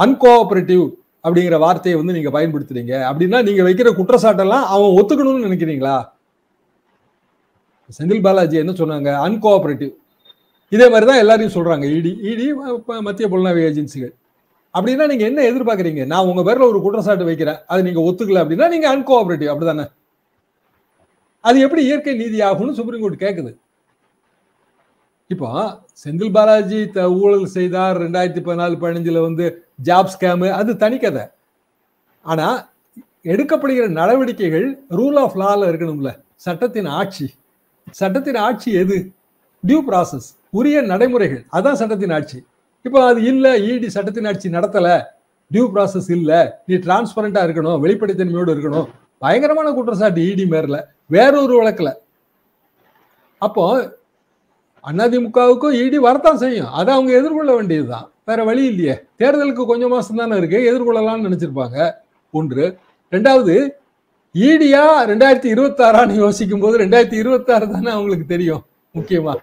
அன்கோஆபரேட்டிவ் 0.05 0.85
அப்படிங்கிற 1.25 1.57
வார்த்தையை 1.65 1.97
வந்து 1.99 2.15
நீங்க 2.17 2.31
பயன்படுத்துறீங்க. 2.37 2.95
அப்படின்னா 3.11 3.39
நீங்க 3.49 3.63
வைக்கிற 3.69 3.89
குற்றச்சாட்டெல்லாம் 3.99 4.65
அவன் 4.75 4.97
ஒத்துக்கணும்னு 4.99 5.47
நினைக்கிறீங்களா? 5.49 5.97
செந்தில் 7.99 8.25
பாலாஜி 8.27 8.57
என்ன 8.63 8.73
சொன்னாங்க? 8.81 9.11
அன்கோஆபரேட்டிவ் 9.27 9.93
இதே 10.75 10.87
மாதிரி 10.93 11.07
தான் 11.11 11.23
எல்லாரையும் 11.23 11.55
சொல்றாங்க. 11.55 11.87
இடி 11.97 12.13
இடி 12.31 12.47
மத்திய 13.07 13.27
புலனாய்வு 13.33 13.65
ஏஜென்சிகள். 13.69 14.13
அப்படின்னா 14.75 15.07
நீங்க 15.11 15.25
என்ன 15.31 15.41
எதிர்பார்க்குறீங்க? 15.49 16.03
நான் 16.13 16.29
உங்க 16.31 16.43
பேர்ல 16.47 16.69
ஒரு 16.73 16.79
குற்றச்சாட்டு 16.85 17.25
வைக்கிறேன். 17.31 17.59
அது 17.73 17.81
நீங்க 17.89 18.01
ஒத்துக்கல 18.09 18.43
அப்படின்னா 18.45 18.69
நீங்க 18.75 18.87
அன்கோஆபரேட்டிவ் 18.95 19.51
அப்படிதானே? 19.53 19.85
அது 21.49 21.59
எப்படி 21.67 21.83
இயற்கை 21.89 22.15
நீதி 22.23 22.39
ஆகும்னு 22.49 22.79
சுப்ரீம் 22.79 23.03
கோர்ட் 23.05 23.23
கேட்குது 23.25 23.51
இப்போ 25.33 25.79
செந்தில் 26.05 26.33
பாலாஜி 26.33 26.89
த- 26.89 27.11
ஊழல் 27.11 27.47
செய்தார் 27.47 28.01
ரெண்டாயிரத்தி 28.01 28.41
பதினாலு 28.45 28.77
பதினஞ்சுல 28.81 29.21
வந்து 29.21 29.67
ஜாப் 29.85 30.09
ஸ்கேமு 30.15 30.51
அது 30.51 30.73
தனிக்கதை 30.73 31.31
ஆனா 32.23 32.71
எடுக்கப்படுகிற 33.25 33.89
நடவடிக்கைகள் 33.89 34.81
ரூல் 34.91 35.19
ஆஃப் 35.19 35.37
லால 35.37 35.63
இருக்கணும்ல. 35.63 36.23
சட்டத்தின் 36.35 36.87
ஆட்சி. 36.87 37.31
சட்டத்தின் 37.91 38.35
ஆட்சி 38.35 38.73
எது? 38.73 39.13
டியூ 39.67 39.81
ப்ராசஸ் 39.89 40.29
உரிய 40.51 40.83
நடைமுறைகள். 40.83 41.47
அதான் 41.53 41.73
சட்டத்தின் 41.73 42.11
ஆட்சி. 42.11 42.45
இப்போ 42.83 43.05
அது 43.05 43.23
இல்லை 43.23 43.69
இடி 43.69 43.91
சட்டத்தின் 43.91 44.25
ஆட்சி 44.25 44.49
நடத்தலை. 44.51 45.03
டியூ 45.53 45.69
ப்ராசஸ் 45.75 46.11
இல்லை. 46.11 46.51
நீ 46.67 46.75
டிரான்ஸ்பரண்டா 46.75 47.43
இருக்கணும் 47.45 47.81
வெளிப்படைத்தன்மையோடு 47.81 48.53
இருக்கணும். 48.55 48.87
பயங்கரமான 49.19 49.73
குற்றச்சாட்டு 49.73 50.31
இடி 50.31 50.45
மேர்ல. 50.45 50.85
வேறொரு 51.07 51.57
வழக்கில். 51.57 51.97
அப்போ 53.39 53.97
அதிமுகவுக்கும் 54.91 55.77
இடி 55.83 55.99
வரத்தான் 56.07 56.41
செய்யும். 56.43 56.71
அதை 56.79 56.91
அவங்க 56.95 57.13
எதிர்கொள்ள 57.19 57.51
வேண்டியதுதான். 57.55 58.07
வேற 58.29 58.41
வழி 58.49 58.65
இல்லையே. 58.71 58.95
தேர்தலுக்கு 59.21 59.65
கொஞ்சம் 59.71 59.93
மாசம் 59.95 60.21
தானே 60.21 60.37
இருக்கு. 60.41 60.59
எதிர்கொள்ளலாம்னு 60.71 61.27
நினைச்சிருப்பாங்க. 61.29 61.79
ஒன்று. 62.31 62.67
ரெண்டாவது 63.13 63.55
ஈடியா 64.35 64.83
ரெண்டாயிரத்தி 65.11 65.49
இருபத்தாறான்னு 65.55 66.15
யோசிக்கும் 66.25 66.61
போது 66.61 66.79
ரெண்டாயிரத்தி 66.83 67.19
இருபத்தாறு 67.23 67.65
தானே 67.71 67.91
அவங்களுக்கு 67.97 68.27
தெரியும் 68.27 68.63
முக்கியமா. 68.99 69.35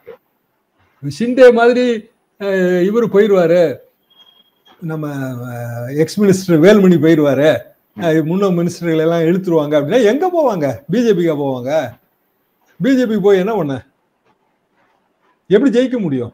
ஷிண்டே 1.17 1.47
மாதிரி 1.60 1.86
இவர் 2.88 3.13
போயிடுவாரு 3.15 3.62
நம்ம 4.89 5.13
எக்ஸ் 6.02 6.19
மினிஸ்டர் 6.21 6.63
வேல்மணி 6.65 6.97
போயிடுவாரு 7.06 7.49
முன்னாள் 8.30 8.58
மினிஸ்டர்கள் 8.58 9.04
எல்லாம் 9.06 9.25
இழுத்துருவாங்க 9.30 9.73
அப்படின்னா 9.78 10.02
எங்க 10.12 10.25
போவாங்க? 10.36 10.67
பிஜேபிக்கா 10.91 11.34
போவாங்க? 11.43 11.71
பிஜேபி 12.84 13.17
போய் 13.25 13.41
என்ன 13.43 13.54
பண்ண? 13.56 13.75
எப்படி 15.53 15.69
ஜெயிக்க 15.75 15.97
முடியும்? 16.05 16.31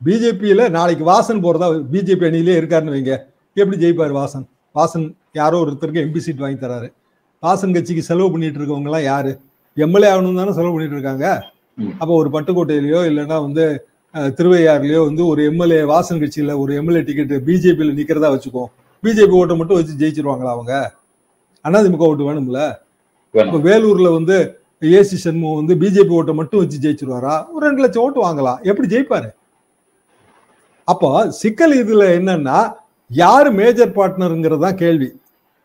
பிஜேபியில 0.00 0.62
நாளைக்கு 0.76 1.04
வாசன் 1.12 1.42
போறதா 1.44 1.66
பிஜேபி 1.92 2.24
அணியிலே 2.28 2.54
இருக்காருன்னு 2.60 2.94
வைங்க. 2.94 3.14
எப்படி 3.56 3.76
ஜெயிப்பார் 3.82 4.14
வாசன்? 4.20 4.44
வாசன் 4.78 5.06
யாரோ 5.40 5.56
ஒருத்தருக்கு 5.64 6.04
எம்பி 6.04 6.20
சீட் 6.24 6.42
வாங்கி 6.44 6.58
தராரு. 6.64 6.88
வாசன் 7.42 7.74
கட்சிக்கு 7.76 8.02
செலவு 8.08 8.28
பண்ணிட்டு 8.32 8.58
இருக்கவங்க 8.60 8.90
எல்லாம் 8.90 9.06
யாரு 9.12 9.32
எம்எல்ஏ 9.76 10.08
ஆகணும் 10.12 10.40
தானே 10.40 10.54
செலவு 10.58 10.74
பண்ணிட்டு 10.74 10.96
இருக்காங்க. 10.98 11.26
அப்போ 12.00 12.12
ஒரு 12.22 12.28
பட்டுக்கோட்டையிலயோ 12.34 13.00
இல்லைன்னா 13.10 13.38
வந்து 13.46 13.64
திருவையாறுலயோ 14.38 15.00
வந்து 15.08 15.22
ஒரு 15.30 15.40
எம்எல்ஏ 15.50 15.78
வாசன் 15.92 16.20
கட்சியில 16.22 16.52
ஒரு 16.62 16.72
எம்எல்ஏ 16.80 17.02
டிக்கெட் 17.08 17.32
பிஜேபியில 17.48 17.94
நிக்கிறதா 18.00 18.30
வச்சுக்கோ. 18.34 18.64
பிஜேபி 19.04 19.34
ஓட்டை 19.40 19.56
மட்டும் 19.60 19.78
வச்சு 19.78 19.94
ஜெயிச்சிருவாங்களா 20.02 20.52
அவங்க? 20.56 20.74
அதிமுக 21.64 22.04
ஓட்டு 22.10 22.28
வேணும்ல? 22.28 22.60
வேணும். 23.34 23.50
இப்போ 23.50 23.60
வேலூர்ல 23.68 24.08
வந்து 24.18 24.36
ஏசி 24.98 25.16
சண்முகம் 25.24 25.58
வந்து 25.60 25.74
பிஜேபி 25.82 26.12
ஓட்டை 26.18 26.34
மட்டும் 26.40 26.60
வச்சு 26.62 26.78
ஜெயிச்சிருவாரா? 26.84 27.34
ஒரு 27.54 27.62
ரெண்டு 27.66 27.82
லட்சம் 27.84 28.04
ஓட்டு 28.04 28.20
வாங்கலாம். 28.26 28.58
எப்படி 28.70 28.88
ஜெயிப்பாரு? 28.94 29.28
அப்போ 30.88 31.10
சிக்கல் 31.40 31.74
இதுல 31.82 32.06
என்னன்னா 32.18 32.58
யாரு 33.10 33.50
மேஜர் 33.60 33.96
பார்ட்னருங்கிறது 33.98 34.64
தான் 34.66 34.80
கேள்வி. 34.82 35.08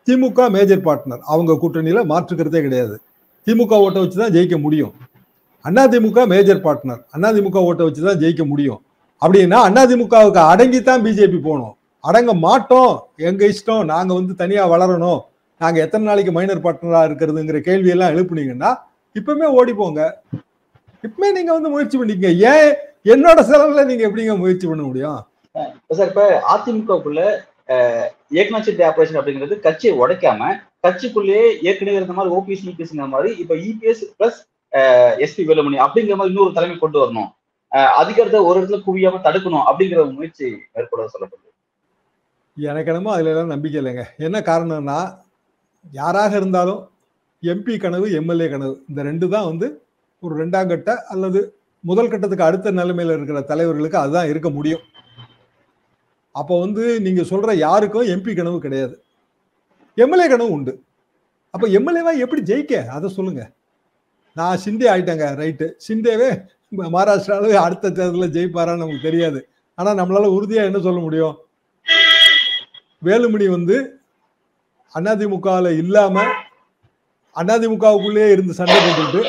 திமுக 0.08 0.50
மேஜர் 0.56 0.86
பார்ட்னர் 0.88 1.24
அவங்க 1.32 1.58
கூட்டணியில 1.62 2.02
மாற்றுக்கிறதே 2.12 2.60
கிடையாது. 2.66 2.96
திமுக 3.48 3.80
ஓட்டை 3.86 4.02
வச்சு 4.04 4.18
தான் 4.24 4.34
ஜெயிக்க 4.36 4.58
முடியும். 4.66 4.94
அதிமுக 5.66 6.20
மேஜர் 6.34 6.62
பார்ட்னர் 6.66 7.02
அதிமுக 7.30 7.60
ஓட்டை 7.70 7.86
வச்சு 7.88 8.02
தான் 8.10 8.20
ஜெயிக்க 8.22 8.44
முடியும். 8.52 8.80
அப்படின்னா 9.22 9.58
அதிமுகவுக்கு 9.84 10.42
அடங்கித்தான் 10.52 11.04
பிஜேபி 11.06 11.40
போகணும். 11.48 11.74
அடங்க 12.04 12.34
மாட்டோம். 12.46 12.92
எங்க 13.30 13.42
இஷ்டம்? 13.54 13.84
நாங்க 13.94 14.12
வந்து 14.20 14.34
தனியா 14.42 14.64
வளரணும். 14.74 15.20
நாங்க 15.62 15.78
எத்தனை 15.86 16.04
நாளைக்கு 16.10 16.32
மைனர் 16.36 16.64
பார்ட்னரா 16.66 17.02
இருக்கிறதுங்கிற 17.08 17.58
கேள்வியெல்லாம் 17.68 18.14
எழுப்புனீங்கன்னா 18.16 18.70
இப்பவுமே 19.20 19.48
ஓடி 19.60 19.74
போங்க. 19.82 20.02
இப்பவுமே 21.06 21.30
நீங்க 21.38 21.52
வந்து 21.58 21.74
முயற்சி 21.74 21.98
பண்ணிக்கங்க. 21.98 22.32
ஏன் 22.52 22.70
என்னோட 23.14 23.40
செலவுல 23.50 23.86
நீங்க 23.90 24.04
எப்படிங்க 24.08 24.34
முயற்சி 24.44 24.66
பண்ண 24.68 24.84
முடியும்? 24.88 25.20
சார் 25.98 26.10
இப்ப 26.12 26.24
அதிமுகவுக்குள்ள 26.54 27.22
ஏக்நாத் 28.42 28.68
ஷிண்டே 28.68 28.86
ஆபரேஷன் 28.90 29.20
அப்படிங்கிறது 29.20 29.56
கட்சியை 29.66 29.94
உடைக்காம 30.02 30.52
கட்சிக்குள்ளேயே 30.86 31.46
ஏற்கனவே 31.70 31.98
இருந்த 32.00 32.16
மாதிரி 32.18 32.36
ஓபிஎஸ் 32.38 32.66
யூபிஎஸ் 32.68 32.94
மாதிரி 33.16 33.32
இப்ப 33.44 33.56
இபிஎஸ் 33.68 34.04
பிளஸ் 34.18 34.40
எஸ்பி 35.26 35.44
வேலுமணி 35.50 35.78
அப்படிங்கிற 35.86 36.16
மாதிரி 36.20 36.34
இன்னொரு 36.34 36.56
தலைமை 36.58 36.78
கொண்டு 36.82 36.98
வரணும். 37.02 37.30
அதிகாரத்தை 38.02 38.40
ஒரு 38.50 38.58
இடத்துல 38.60 38.80
குவியாம 38.88 39.22
தடுக்கணும் 39.26 39.66
அப்படிங்கிற 39.70 40.00
ஒரு 40.06 40.14
முயற்சி 40.18 40.46
மேற்கொள்ள 40.74 41.06
சொல்லப்படுது. 41.14 41.48
எனக்கு 42.58 42.92
என்னமோ 42.92 43.12
அதுல 43.16 43.32
எல்லாம் 43.34 43.52
நம்பிக்கை 43.54 43.80
இல்லைங்க. 43.82 44.06
என்ன 44.28 44.38
காரணம்னா 44.50 45.00
யாராக 46.00 46.32
இருந்தாலும் 46.42 46.82
எம்பி 47.44 47.76
கனவு 47.84 48.08
எம்எல்ஏ 48.20 48.48
கனவு. 48.54 48.76
இந்த 48.90 49.02
ரெண்டு 49.10 49.26
தான் 49.34 49.48
வந்து 49.50 49.68
ஒரு 50.24 50.34
ரெண்டாம் 50.42 50.72
கட்ட 50.72 50.92
அல்லது 51.14 51.40
முதல் 51.90 52.10
கட்டத்துக்கு 52.12 52.48
அடுத்த 52.48 52.72
நிலைமையில 52.80 53.16
இருக்கிற 53.18 53.42
தலைவர்களுக்கு 53.52 53.98
அதுதான் 54.02 54.30
இருக்க 54.32 54.50
முடியும். 54.56 54.84
அப்போ 56.36 56.56
வந்து 56.64 56.84
நீங்க 57.06 57.22
சொல்ற 57.30 57.54
யாருக்கும் 57.66 58.10
எம்பி 58.14 58.34
கனவு 58.40 58.58
கிடையாது. 58.66 58.96
எம்எல்ஏ 59.98 60.28
கனவு 60.34 60.52
உண்டு. 60.58 60.74
அப்போ 61.54 61.68
எம்எல்ஏவா 61.78 62.12
எப்படி 62.24 62.42
ஜெயிக்க? 62.50 62.82
அதை 62.98 63.08
சொல்லுங்க. 63.18 63.44
நான் 64.40 64.62
சிந்தே 64.66 64.90
ஆயிட்டேங்க 64.94 65.28
ரைட்டு 65.42 65.68
சிந்தேவே 65.88 66.30
மகாராஷ்டிராவில் 66.96 67.64
அடுத்த 67.68 67.94
தேர்தலில் 68.00 68.36
ஜெயிப்பாரான்னு 68.36 68.84
நமக்கு 68.84 69.08
தெரியாது. 69.08 69.40
ஆனால் 69.78 69.98
நம்மளால 70.00 70.30
உறுதியாக 70.38 70.70
என்ன 70.70 70.80
சொல்ல 70.88 71.00
முடியும்? 71.06 71.36
வேலுமணி 73.08 73.48
வந்து 73.56 73.78
அதிமுகவில் 74.94 75.72
இல்லாமல் 75.82 76.32
அதிமுகவுக்குள்ளேயே 77.42 78.30
இருந்து 78.36 78.54
சண்டை 78.60 78.76
போட்டுக்கிட்டு 78.76 79.22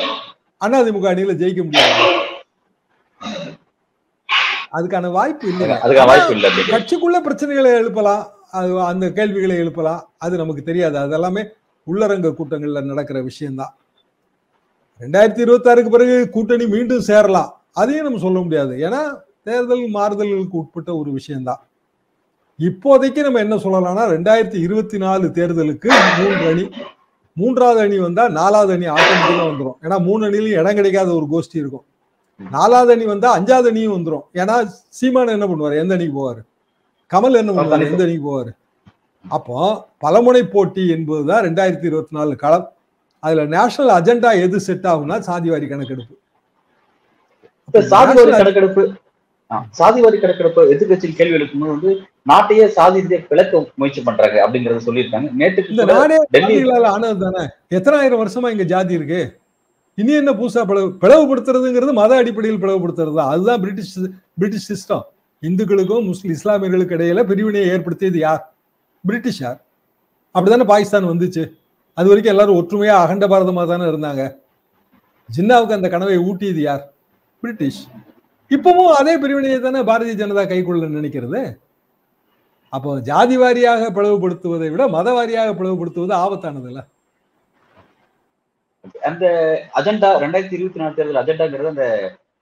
அதிமுக 0.65 1.07
அணியில 1.11 1.33
ஜெயிக்க 1.41 1.61
முடியாது. 1.65 2.03
அதுக்கான 4.77 5.07
வாய்ப்பு 5.11 5.47
இல்லை 5.49 5.77
கட்சிக்குள்ள 6.73 7.17
பிரச்சனைகளை 7.25 7.71
எழுப்பலாம். 7.79 8.23
அது 8.59 8.69
அந்த 8.91 9.05
கேள்விகளை 9.17 9.55
எழுப்பலாம். 9.63 10.01
அது 10.25 10.37
நமக்கு 10.41 10.63
தெரியாது. 10.69 10.97
அதெல்லாமே 11.03 11.43
உள்ளரங்க 11.91 12.29
கூட்டங்கள்ல 12.37 12.83
நடக்கிற 12.91 13.21
விஷயம்தான். 13.29 13.73
ரெண்டாயிரத்தி 14.99 15.41
இருபத்தாறுக்கு 15.45 15.93
பிறகு 15.95 16.15
கூட்டணி 16.35 16.65
மீண்டும் 16.73 17.07
சேரலாம். 17.09 17.49
அதையும் 17.81 18.05
நம்ம 18.07 18.21
சொல்ல 18.25 18.39
முடியாது. 18.45 18.73
ஏன்னா 18.87 19.01
தேர்தல் 19.47 19.85
மாறுதல்களுக்கு 19.97 20.57
உட்பட்ட 20.61 20.89
ஒரு 21.01 21.11
விஷயம்தான். 21.19 21.61
இப்போதைக்கு 22.67 23.21
நம்ம 23.27 23.39
என்ன 23.45 23.55
சொல்லலாம்னா 23.65 24.03
ரெண்டாயிரத்தி 24.15 24.59
இருபத்தி 24.67 24.97
நாலு 25.05 25.27
தேர்தலுக்கு 25.37 25.89
மூன்று 26.17 26.47
அணி 26.53 26.65
மூன்றாவது 27.39 27.79
அணி 27.85 27.97
வந்தா 28.07 28.23
நாலாவது 28.39 28.71
அணி 28.75 28.87
ஆட்டோமேட்டிக்கா 28.93 29.45
வந்துடும் 29.49 29.77
ஏன்னா 29.85 29.97
மூணு 30.07 30.21
அணிலையும் 30.27 30.59
இடம் 30.61 30.77
கிடைக்காத 30.79 31.09
ஒரு 31.19 31.27
கோஷ்டி 31.33 31.57
இருக்கும். 31.61 31.85
நாலாவது 32.39 32.91
அணி 32.95 33.05
வந்தா 33.11 33.29
அஞ்சாவது 33.37 33.69
அணியும் 33.71 33.95
வந்துடும் 33.95 34.25
ஏன்னா 34.41 34.55
சீமான் 34.97 35.35
என்ன 35.37 35.47
பண்ணுவார்? 35.51 35.75
எந்த 35.83 35.95
அணிக்கு 35.97 36.15
போவாரு? 36.19 36.41
கமல் 37.13 37.39
என்ன 37.41 37.51
பண்ணுவார்? 37.57 37.87
எந்த 37.91 38.03
அணிக்கு 38.07 38.25
போவாரு? 38.29 38.51
அப்போ 39.25 39.57
பலமுனை 40.03 40.43
போட்டி 40.53 40.83
என்பதுதான் 40.95 41.43
ரெண்டாயிரத்தி 41.47 41.87
இருபத்தி 41.89 42.13
நாலு 42.17 42.33
களம். 42.43 42.65
அதுல 43.23 43.43
நேஷனல் 43.55 43.93
அஜெண்டா 43.97 44.29
எது 44.45 44.59
செட் 44.67 44.87
ஆகும்னா 44.91 45.17
சாதிவாரி 45.27 45.65
கணக்கெடுப்பு. 45.71 46.15
சாதிவாரி 47.93 48.31
கணக்கெடுப்பு. 48.41 48.83
சாதிவாரி 49.79 50.17
கணக்கெடுப்பு 50.23 50.61
எதிர்கட்சியில் 50.73 51.17
கேள்வி 51.19 51.37
எழுப்பும்போது 51.39 51.73
வந்து 51.75 51.91
நாட்டையே 52.29 52.65
சாதி 52.77 52.99
ரீதியா 53.03 53.19
பிளக்க 53.29 53.61
முயற்சி 53.81 54.01
பண்றாங்க 54.07 54.37
அப்படிங்கறத 54.45 54.81
சொல்லியிருக்காங்க. 54.87 55.29
நேற்றுக்கு 55.39 55.73
இந்த 55.73 55.83
கூட 55.85 55.93
நாடே 55.99 56.17
டெல்லி 56.33 56.55
ஜாதிகளால் 56.55 56.87
ஆனது 56.95 57.17
தானே? 57.23 57.43
எத்தனாயிரம் 57.77 58.21
வருஷமா 58.23 58.49
இங்க 58.53 58.65
ஜாதி 58.73 58.93
இருக்கு? 58.99 59.21
இனி 59.97 60.13
என்ன 60.19 60.31
புதுசா 60.39 60.61
பிளவு 60.69 60.89
பிளவுபடுத்துறதுங்கிறது 61.01 61.93
மத 62.01 62.11
அடிப்படையில் 62.21 62.61
பிளவுபடுத்துறது? 62.63 63.15
தான் 63.19 63.31
அதுதான் 63.33 63.61
பிரிட்டிஷ் 63.63 63.95
பிரிட்டிஷ் 64.39 64.67
சிஸ்டம் 64.71 65.03
இந்துக்களுக்கும் 65.43 66.05
முஸ்லிம் 66.11 66.33
இஸ்லாமியர்களுக்கு 66.37 66.95
இடையில 66.97 67.23
பிரிவினையை 67.31 67.67
ஏற்படுத்தியது 67.73 68.19
யார்? 68.25 68.43
பிரிட்டிஷார் 69.03 69.59
அப்படிதானே 70.35 70.67
பாகிஸ்தான் 70.71 71.09
வந்துச்சு. 71.11 71.43
அது 71.97 72.09
வரைக்கும் 72.09 72.33
எல்லாரும் 72.33 72.59
ஒற்றுமையா 72.59 72.95
அகண்ட 73.05 73.25
பாரதமா 73.33 73.63
தானே 73.71 73.85
இருந்தாங்க. 73.91 74.21
ஜின்னாவுக்கு 75.29 75.77
அந்த 75.77 75.87
கனவை 75.95 76.17
ஊட்டியது 76.29 76.61
யார்? 76.67 76.83
பிரிட்டிஷ். 77.43 77.81
இப்பவும் 78.51 78.93
அதே 78.99 79.13
பிரிவினையை 79.23 79.59
தானே 79.59 79.81
பாரதிய 79.89 80.15
ஜனதா 80.21 80.45
கைக்குள்ள 80.53 80.87
நினைக்கிறது? 80.99 81.41
அப்போ 82.73 82.99
ஜாதி 83.01 83.37
வாரியாக 83.37 83.89
பிளவுபடுத்துவதை 83.89 84.67
விட 84.71 84.83
மத 84.87 85.09
வாரியாக 85.11 85.53
பிளவுபடுத்துவது 85.53 86.13
ஆபத்தானது 86.21 86.69
இல்ல 86.69 86.81
அந்த 89.01 89.25
அஜெண்டா 89.75 90.09
ரெண்டாயிரத்தி 90.23 90.53
இருபத்தி 90.53 90.79
நாலு 90.79 90.95
தேர்தல் 90.95 91.21
அஜெண்டாங்கிறது 91.21 91.73
அந்த 91.73 91.85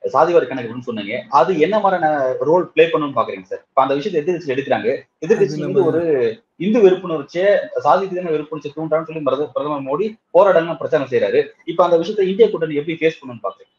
சாதிவாரி 0.03 0.45
கணக்குன்னு 0.45 0.87
சொன்னீங்க. 0.87 1.15
அது 1.29 1.51
என்ன 1.59 1.75
மாதிரியான 1.79 2.09
ரோல் 2.41 2.65
ப்ளே 2.65 2.85
பண்ணணும்னு 2.85 3.17
பாக்குறீங்க 3.17 3.45
சார்? 3.45 3.63
இப்ப 3.67 3.81
அந்த 3.81 3.93
விஷயத்தை 3.93 4.19
எதிர்கட்சி 4.21 4.53
எடுக்கிறாங்க. 4.55 4.89
எதிர்கட்சி 5.21 5.57
வந்து 5.65 5.81
ஒரு 5.85 6.01
இந்து 6.59 6.79
வெறுப்புணர்ச்சியை 6.85 7.49
சாதி 7.77 8.05
ரீதியான 8.05 8.31
வெறுப்புணர்ச்சி 8.31 8.69
தூண்டான்னு 8.75 9.07
சொல்லி 9.09 9.23
பிரத- 9.23 9.49
பிரதமர் 9.53 9.85
மோடி 9.87 10.05
போராடலாம் 10.33 10.79
பிரச்சாரம் 10.79 11.11
செய்யறாரு 11.11 11.41
இப்ப 11.65 11.83
அந்த 11.83 11.97
விஷயத்தை 11.97 12.27
இந்திய 12.29 12.47
கூட்டணி 12.49 12.79
எப்படி 12.81 12.97
ஃபேஸ் 12.99 13.19
பண்ணணும்னு 13.19 13.45
பாக்குறீங்க? 13.45 13.73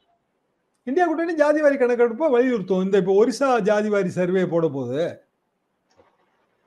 இந்தியா 0.86 1.06
கூட்டணி 1.06 1.34
ஜாதி 1.34 1.60
வாரி 1.60 1.76
கணக்கெடுப்பை 1.76 2.28
வலியுறுத்தும். 2.30 2.82
இந்த 2.82 2.96
இப்போ 2.98 3.14
ஒரிசா 3.20 3.60
ஜாதி 3.62 3.88
வாரி 3.88 4.08
சர்வே 4.10 4.44
போட 4.46 4.68
போது 4.68 5.00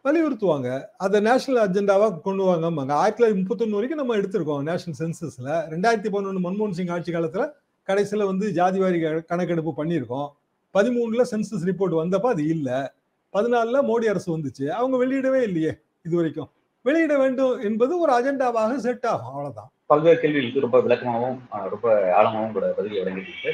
வலியுறுத்துவாங்க. 0.04 0.70
அதை 0.98 1.20
நேஷனல் 1.20 1.70
அஜெண்டாவாக 1.70 2.22
கொண்டு 2.22 2.44
வாங்கம்பாங்க. 2.44 2.92
ஆயிரத்தி 2.92 3.20
தொள்ளாயிரத்தி 3.20 3.44
முப்பத்தொன்னு 3.44 3.78
வரைக்கும் 3.78 4.02
நம்ம 4.02 4.16
எடுத்திருக்கோம் 4.16 4.66
நேஷனல் 4.70 5.00
சென்சஸ்ல 5.02 5.50
ரெண்டாயிரத்தி 5.74 6.10
பதினொன்று 6.16 6.44
மன்மோகன் 6.46 6.78
சிங் 6.80 6.94
ஆட்சி 6.96 7.12
காலத்துல 7.14 7.52
கடைசியில 7.88 8.26
வந்து 8.26 8.50
ஜாதிவாரி 8.58 9.22
கணக்கெடுப்பு 9.26 9.74
பண்ணியிருக்கோம். 9.78 10.28
பதிமூணுல 10.74 11.24
சென்சஸ் 11.32 11.66
ரிப்போர்ட் 11.70 11.98
வந்தப்ப 12.02 12.28
அது 12.34 12.44
இல்ல. 12.48 12.94
பதினாலுல 13.34 13.78
மோடி 13.90 14.06
அரசு 14.14 14.30
வந்துச்சு. 14.38 14.66
அவங்க 14.80 14.96
வெளியிடவே 15.04 15.42
இல்லையே 15.48 15.72
இது 16.06 16.16
வரைக்கும். 16.16 16.50
வெளியிட 16.82 17.18
வேண்டும் 17.18 17.54
என்பது 17.70 17.94
ஒரு 18.00 18.12
அஜெண்டாவாக 18.18 18.76
செட் 18.86 19.06
ஆகும். 19.12 19.32
அவ்வளோதான் 19.34 19.70
பல்வேறு 19.86 20.20
கேள்விகளுக்கு 20.20 20.66
ரொம்ப 20.66 20.78
விளக்கமாகவும் 20.82 21.40
ரொம்ப 21.74 21.88
ஆழமாகவும் 22.18 22.52
கூட 22.52 22.74
பதிலை 22.78 22.98
வழங்கிட்டு 23.00 23.52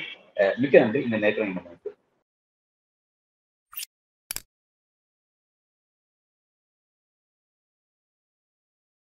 மிக்க 0.58 0.80
நன்றி. 0.80 1.04
இந்த 1.04 1.18
நேரத்தில் 1.18 1.98